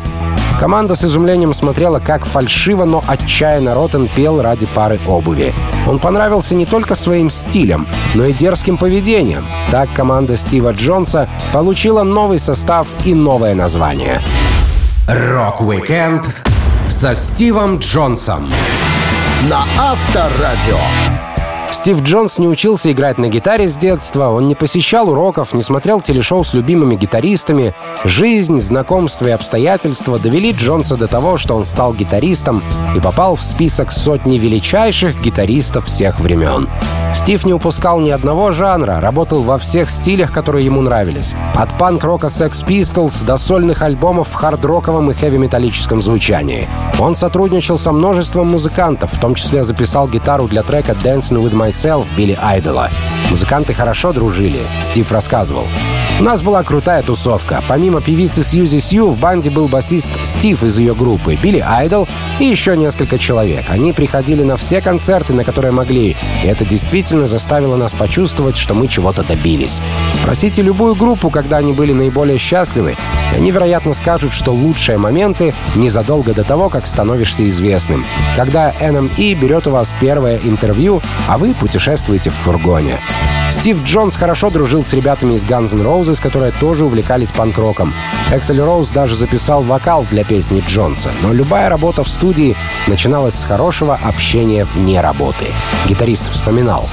Команда 0.59 0.95
с 0.95 1.03
изумлением 1.03 1.53
смотрела, 1.53 1.99
как 1.99 2.25
фальшиво, 2.25 2.85
но 2.85 3.03
отчаянно 3.05 3.75
Роттен 3.75 4.07
пел 4.07 4.41
ради 4.41 4.65
пары 4.65 4.99
обуви. 5.05 5.53
Он 5.87 5.99
понравился 5.99 6.55
не 6.55 6.65
только 6.65 6.95
своим 6.95 7.29
стилем, 7.29 7.87
но 8.15 8.25
и 8.25 8.33
дерзким 8.33 8.77
поведением. 8.77 9.45
Так 9.71 9.89
команда 9.93 10.37
Стива 10.37 10.71
Джонса 10.71 11.27
получила 11.51 12.03
новый 12.03 12.39
состав 12.39 12.87
и 13.05 13.13
новое 13.13 13.53
название. 13.53 14.21
Rock-Weekend 15.07 16.29
со 16.87 17.13
Стивом 17.13 17.79
Джонсом 17.79 18.49
на 19.49 19.65
Авторадио. 19.77 21.26
Стив 21.71 22.01
Джонс 22.01 22.37
не 22.37 22.47
учился 22.47 22.91
играть 22.91 23.17
на 23.17 23.27
гитаре 23.27 23.67
с 23.67 23.75
детства, 23.75 24.29
он 24.29 24.47
не 24.47 24.55
посещал 24.55 25.09
уроков, 25.09 25.53
не 25.53 25.63
смотрел 25.63 26.01
телешоу 26.01 26.43
с 26.43 26.53
любимыми 26.53 26.95
гитаристами. 26.95 27.73
Жизнь, 28.03 28.59
знакомства 28.61 29.27
и 29.27 29.31
обстоятельства 29.31 30.17
довели 30.17 30.51
Джонса 30.51 30.95
до 30.95 31.07
того, 31.07 31.37
что 31.37 31.55
он 31.55 31.65
стал 31.65 31.93
гитаристом 31.93 32.63
и 32.95 32.99
попал 32.99 33.35
в 33.35 33.43
список 33.43 33.91
сотни 33.91 34.37
величайших 34.37 35.19
гитаристов 35.21 35.85
всех 35.85 36.19
времен. 36.19 36.69
Стив 37.13 37.45
не 37.45 37.53
упускал 37.53 37.99
ни 37.99 38.09
одного 38.09 38.51
жанра, 38.51 38.99
работал 39.01 39.41
во 39.41 39.57
всех 39.57 39.89
стилях, 39.89 40.31
которые 40.31 40.65
ему 40.65 40.81
нравились. 40.81 41.33
От 41.55 41.77
панк-рока 41.77 42.27
Sex 42.27 42.65
Pistols 42.65 43.25
до 43.25 43.37
сольных 43.37 43.81
альбомов 43.81 44.29
в 44.29 44.35
хард-роковом 44.35 45.11
и 45.11 45.13
хэви-металлическом 45.13 46.01
звучании. 46.01 46.67
Он 46.99 47.15
сотрудничал 47.15 47.77
со 47.77 47.91
множеством 47.91 48.47
музыкантов, 48.47 49.13
в 49.13 49.19
том 49.19 49.35
числе 49.35 49.63
записал 49.63 50.07
гитару 50.07 50.47
для 50.47 50.63
трека 50.63 50.91
Dancing 50.91 51.41
with 51.43 51.56
Myself 51.57 52.15
Билли 52.15 52.37
Айдола. 52.39 52.91
Музыканты 53.31 53.73
хорошо 53.73 54.13
дружили, 54.13 54.61
Стив 54.83 55.11
рассказывал. 55.11 55.67
У 56.19 56.23
нас 56.23 56.41
была 56.41 56.63
крутая 56.63 57.03
тусовка. 57.03 57.63
Помимо 57.67 58.01
певицы 58.01 58.43
Сьюзи 58.43 58.79
Сью, 58.79 59.09
в 59.09 59.19
банде 59.19 59.51
был 59.51 59.67
басист 59.67 60.13
Стив 60.25 60.63
из 60.63 60.79
ее 60.79 60.95
группы, 60.95 61.35
Билли 61.35 61.59
Айдол 61.59 62.07
и 62.39 62.45
еще 62.45 62.75
несколько 62.75 63.19
человек. 63.19 63.69
Они 63.69 63.93
приходили 63.93 64.41
на 64.41 64.57
все 64.57 64.81
концерты, 64.81 65.33
на 65.33 65.43
которые 65.43 65.71
могли, 65.71 66.17
и 66.43 66.47
это 66.47 66.65
действительно 66.65 67.27
заставило 67.27 67.75
нас 67.75 67.93
почувствовать, 67.93 68.57
что 68.57 68.73
мы 68.73 68.87
чего-то 68.87 69.21
добились. 69.21 69.79
Спросите 70.11 70.63
любую 70.63 70.95
группу, 70.95 71.29
когда 71.29 71.57
они 71.57 71.71
были 71.71 71.93
наиболее 71.93 72.39
счастливы, 72.39 72.97
и 73.31 73.35
они, 73.35 73.51
вероятно, 73.51 73.93
скажут, 73.93 74.33
что 74.33 74.51
лучшие 74.51 74.97
моменты 74.97 75.53
незадолго 75.75 76.33
до 76.33 76.43
того, 76.43 76.69
как 76.69 76.87
становишься 76.87 77.47
известным. 77.47 78.07
Когда 78.35 78.71
NME 78.71 79.35
берет 79.35 79.67
у 79.67 79.71
вас 79.71 79.93
первое 80.01 80.39
интервью, 80.43 80.99
а 81.27 81.37
вы 81.37 81.53
путешествуете 81.53 82.31
в 82.31 82.35
фургоне. 82.35 82.99
Стив 83.49 83.81
Джонс 83.83 84.17
хорошо 84.17 84.49
дружил 84.49 84.83
с 84.83 84.93
ребятами 84.93 85.35
из 85.35 85.45
Guns 85.45 85.73
N' 85.73 85.81
Roses, 85.81 86.21
которые 86.21 86.51
тоже 86.51 86.83
увлекались 86.83 87.31
панк-роком. 87.31 87.93
Эксель 88.29 88.59
Роуз 88.59 88.89
даже 88.89 89.15
записал 89.15 89.63
вокал 89.63 90.05
для 90.11 90.25
песни 90.25 90.61
Джонса. 90.67 91.11
Но 91.23 91.31
любая 91.31 91.69
работа 91.69 92.03
в 92.03 92.09
студии 92.09 92.57
начиналась 92.87 93.35
с 93.35 93.45
хорошего 93.45 93.95
общения 93.95 94.65
вне 94.65 94.99
работы. 94.99 95.47
Гитарист 95.87 96.29
вспоминал. 96.29 96.89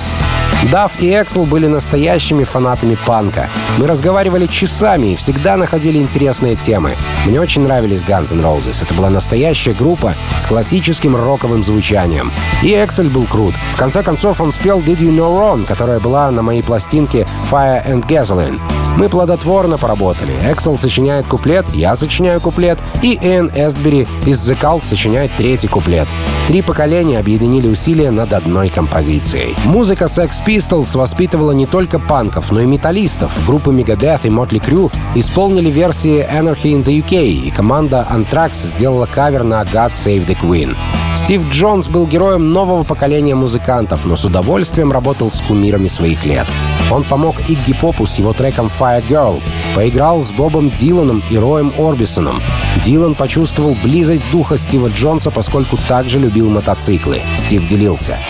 Дав 0.73 1.01
и 1.01 1.11
Эксел 1.11 1.45
были 1.47 1.67
настоящими 1.67 2.45
фанатами 2.45 2.97
панка. 3.07 3.49
Мы 3.79 3.87
разговаривали 3.87 4.47
часами 4.47 5.13
и 5.13 5.17
всегда 5.17 5.57
находили 5.57 5.99
интересные 5.99 6.57
темы. 6.57 6.97
Мне 7.27 7.41
очень 7.41 7.63
нравились 7.63 8.03
Guns 8.03 8.33
N' 8.33 8.41
Roses. 8.41 8.83
Это 8.83 8.95
была 8.95 9.11
настоящая 9.11 9.75
группа 9.75 10.15
с 10.39 10.47
классическим 10.47 11.17
роковым 11.17 11.65
звучанием. 11.65 12.33
И 12.63 12.69
Эксель 12.69 13.11
был 13.11 13.25
крут. 13.25 13.55
В 13.73 13.77
конце 13.77 14.03
концов, 14.03 14.41
он 14.41 14.53
спел 14.53 14.81
Did 14.81 14.99
You 14.99 15.11
Know 15.11 15.39
Ron, 15.39 15.67
которая 15.67 16.01
была 16.01 16.31
на 16.31 16.43
моей 16.43 16.63
пластинке 16.63 17.27
Fire 17.51 17.87
and 17.87 18.07
Gasoline. 18.07 18.59
Мы 18.97 19.09
плодотворно 19.09 19.77
поработали. 19.77 20.33
Эксел 20.45 20.79
сочиняет 20.79 21.27
куплет, 21.27 21.67
я 21.75 21.97
сочиняю 21.97 22.41
куплет, 22.41 22.79
и 23.03 23.19
Энн 23.21 23.51
Эстбери 23.53 24.07
из 24.25 24.49
The 24.49 24.57
Cult 24.57 24.85
сочиняет 24.85 25.33
третий 25.37 25.67
куплет. 25.67 26.07
Три 26.47 26.63
поколения 26.63 27.19
объединили 27.19 27.67
усилия 27.67 28.13
над 28.13 28.33
одной 28.33 28.69
композицией. 28.69 29.57
Музыка 29.65 30.05
Sex 30.05 30.31
Pistols 30.47 30.54
воспитывала 30.95 31.51
не 31.51 31.67
только 31.67 31.99
панков, 31.99 32.53
но 32.53 32.61
и 32.61 32.67
металлистов. 32.67 33.33
Группы 33.45 33.73
Megadeth 33.73 34.21
и 34.23 34.29
Motley 34.29 34.65
Crue 34.65 34.93
исполнили 35.17 35.69
версии 35.69 36.25
Anarchy 36.25 36.75
in 36.75 36.85
the 36.85 37.05
UK, 37.05 37.25
и 37.25 37.51
команда 37.51 38.07
Anthrax 38.09 38.53
сделала 38.55 39.07
кавер 39.07 39.43
на 39.43 39.63
God 39.63 39.91
Save 39.93 40.27
the 40.29 40.37
Queen. 40.41 40.77
Стив 41.17 41.51
Джонс 41.51 41.89
был 41.89 42.07
героем 42.07 42.51
нового 42.51 42.85
поколения 42.85 43.35
музыкантов, 43.35 44.05
но 44.05 44.15
с 44.15 44.25
удовольствием 44.25 44.93
работал 44.93 45.33
с 45.33 45.41
кумирами 45.41 45.89
своих 45.89 46.25
лет. 46.25 46.47
Он 46.89 47.03
помог 47.03 47.35
Игги 47.49 47.73
Попу 47.73 48.07
с 48.07 48.17
его 48.17 48.33
треком 48.33 48.71
Fire 48.79 49.05
Girl, 49.09 49.43
поиграл 49.75 50.23
с 50.23 50.31
Бобом 50.31 50.71
Диланом 50.71 51.21
и 51.31 51.37
Роем 51.37 51.73
Орбисоном. 51.77 52.41
Дилан 52.85 53.17
почувствовал 53.17 53.77
близость 53.83 54.23
духа 54.31 54.57
Стива 54.57 54.87
Джонса, 54.89 55.33
поскольку 55.33 55.79
также 55.89 56.21
любил 56.21 56.49
мотоциклы. 56.49 57.23
Стив 57.37 57.67
делился. 57.67 58.21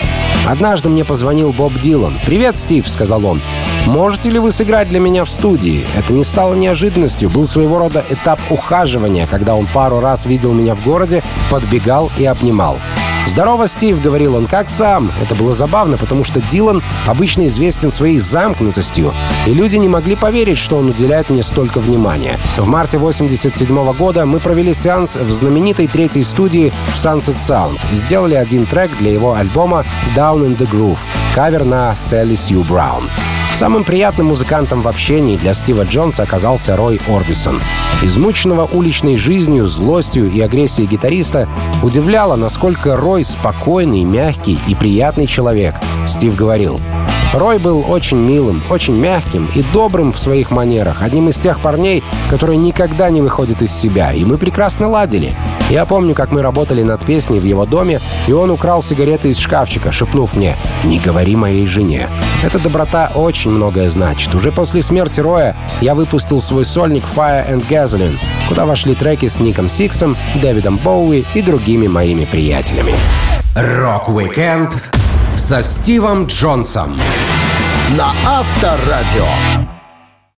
Однажды 0.47 0.89
мне 0.89 1.03
позвонил 1.03 1.51
Боб 1.53 1.73
Дилан. 1.73 2.19
«Привет, 2.25 2.57
Стив»,— 2.57 2.87
сказал 2.89 3.25
он. 3.25 3.41
«Можете 3.87 4.29
ли 4.29 4.39
вы 4.39 4.51
сыграть 4.51 4.89
для 4.89 4.99
меня 4.99 5.25
в 5.25 5.29
студии?» 5.29 5.87
Это 5.95 6.13
не 6.13 6.23
стало 6.23 6.53
неожиданностью, 6.53 7.29
был 7.29 7.47
своего 7.47 7.79
рода 7.79 8.03
этап 8.09 8.39
ухаживания, 8.49 9.27
когда 9.27 9.55
он 9.55 9.67
пару 9.67 9.99
раз 9.99 10.25
видел 10.25 10.53
меня 10.53 10.75
в 10.75 10.83
городе, 10.83 11.23
подбегал 11.49 12.11
и 12.17 12.25
обнимал. 12.25 12.77
«Здорово, 13.27 13.67
Стив»,— 13.67 14.01
говорил 14.03 14.35
он,— 14.35 14.45
«как 14.47 14.69
сам?» 14.69 15.11
Это 15.19 15.33
было 15.35 15.53
забавно, 15.53 15.97
потому 15.97 16.23
что 16.23 16.41
Дилан 16.41 16.83
обычно 17.07 17.47
известен 17.47 17.91
своей 17.91 18.19
замкнутостью, 18.19 19.13
и 19.47 19.53
люди 19.53 19.77
не 19.77 19.87
могли 19.87 20.15
поверить, 20.15 20.59
что 20.59 20.77
он 20.77 20.89
уделяет 20.89 21.29
мне 21.29 21.41
столько 21.41 21.79
внимания. 21.79 22.39
В 22.57 22.67
марте 22.67 22.97
87 22.97 23.67
-го 23.67 23.93
года 23.95 24.25
мы 24.25 24.39
провели 24.39 24.73
сеанс 24.73 25.15
в 25.15 25.31
знаменитой 25.31 25.87
третьей 25.87 26.23
студии 26.23 26.71
в 26.93 26.97
Sunset 26.97 27.37
Sound 27.37 27.79
сделали 27.93 28.35
один 28.35 28.65
трек 28.65 28.91
для 28.99 29.11
его 29.11 29.33
альбома 29.33 29.85
«Down 30.15 30.45
in 30.45 30.57
the 30.57 30.69
Groove», 30.69 30.99
кавер 31.35 31.65
на 31.65 31.91
Sally 31.91 32.35
Sue 32.35 32.65
Brown. 32.65 33.09
Самым 33.53 33.83
приятным 33.83 34.27
музыкантом 34.27 34.81
в 34.81 34.87
общении 34.87 35.35
для 35.35 35.53
Стива 35.53 35.83
Джонса 35.83 36.23
оказался 36.23 36.77
Рой 36.77 37.01
Орбисон. 37.09 37.61
Измученного 38.01 38.65
уличной 38.65 39.17
жизнью, 39.17 39.67
злостью 39.67 40.31
и 40.31 40.39
агрессией 40.39 40.87
гитариста 40.87 41.49
удивляло, 41.83 42.37
насколько 42.37 42.95
Рой 42.95 43.25
спокойный, 43.25 44.05
мягкий 44.05 44.57
и 44.65 44.75
приятный 44.75 45.27
человек. 45.27 45.75
Стив 46.07 46.37
говорил, 46.37 46.79
Рой 47.35 47.59
был 47.59 47.83
очень 47.85 48.17
милым, 48.17 48.63
очень 48.69 48.95
мягким 48.95 49.51
и 49.53 49.61
добрым 49.73 50.13
в 50.13 50.19
своих 50.19 50.51
манерах, 50.51 51.01
одним 51.01 51.27
из 51.27 51.35
тех 51.35 51.59
парней, 51.59 52.01
которые 52.29 52.55
никогда 52.55 53.09
не 53.09 53.19
выходят 53.21 53.61
из 53.61 53.73
себя, 53.73 54.13
и 54.13 54.23
мы 54.23 54.37
прекрасно 54.37 54.87
ладили. 54.87 55.35
Я 55.69 55.85
помню, 55.85 56.15
как 56.15 56.31
мы 56.31 56.41
работали 56.41 56.81
над 56.81 57.05
песней 57.05 57.41
в 57.41 57.43
его 57.43 57.65
доме, 57.65 57.99
и 58.27 58.31
он 58.31 58.51
украл 58.51 58.81
сигареты 58.81 59.31
из 59.31 59.37
шкафчика, 59.37 59.91
шепнув 59.91 60.33
мне 60.33 60.55
«Не 60.85 60.97
говори 60.97 61.35
моей 61.35 61.67
жене». 61.67 62.09
Эта 62.41 62.57
доброта 62.57 63.11
очень 63.13 63.51
многое 63.51 63.89
значит. 63.89 64.33
Уже 64.33 64.53
после 64.53 64.81
смерти 64.81 65.19
Роя 65.19 65.57
я 65.81 65.93
выпустил 65.93 66.41
свой 66.41 66.63
сольник 66.63 67.03
Fire 67.03 67.51
and 67.51 67.67
Gasoline, 67.67 68.17
куда 68.47 68.65
вошли 68.65 68.95
треки 68.95 69.27
с 69.27 69.41
Ником 69.41 69.69
Сиксом, 69.69 70.15
Дэвидом 70.41 70.77
Боуи 70.77 71.25
и 71.33 71.41
другими 71.41 71.87
моими 71.87 72.23
приятелями. 72.23 72.95
Рок-викенд 73.55 74.81
со 75.45 75.61
Стивом 75.61 76.25
Джонсом 76.25 76.99
на 77.95 78.11
Авторадио. 78.25 79.74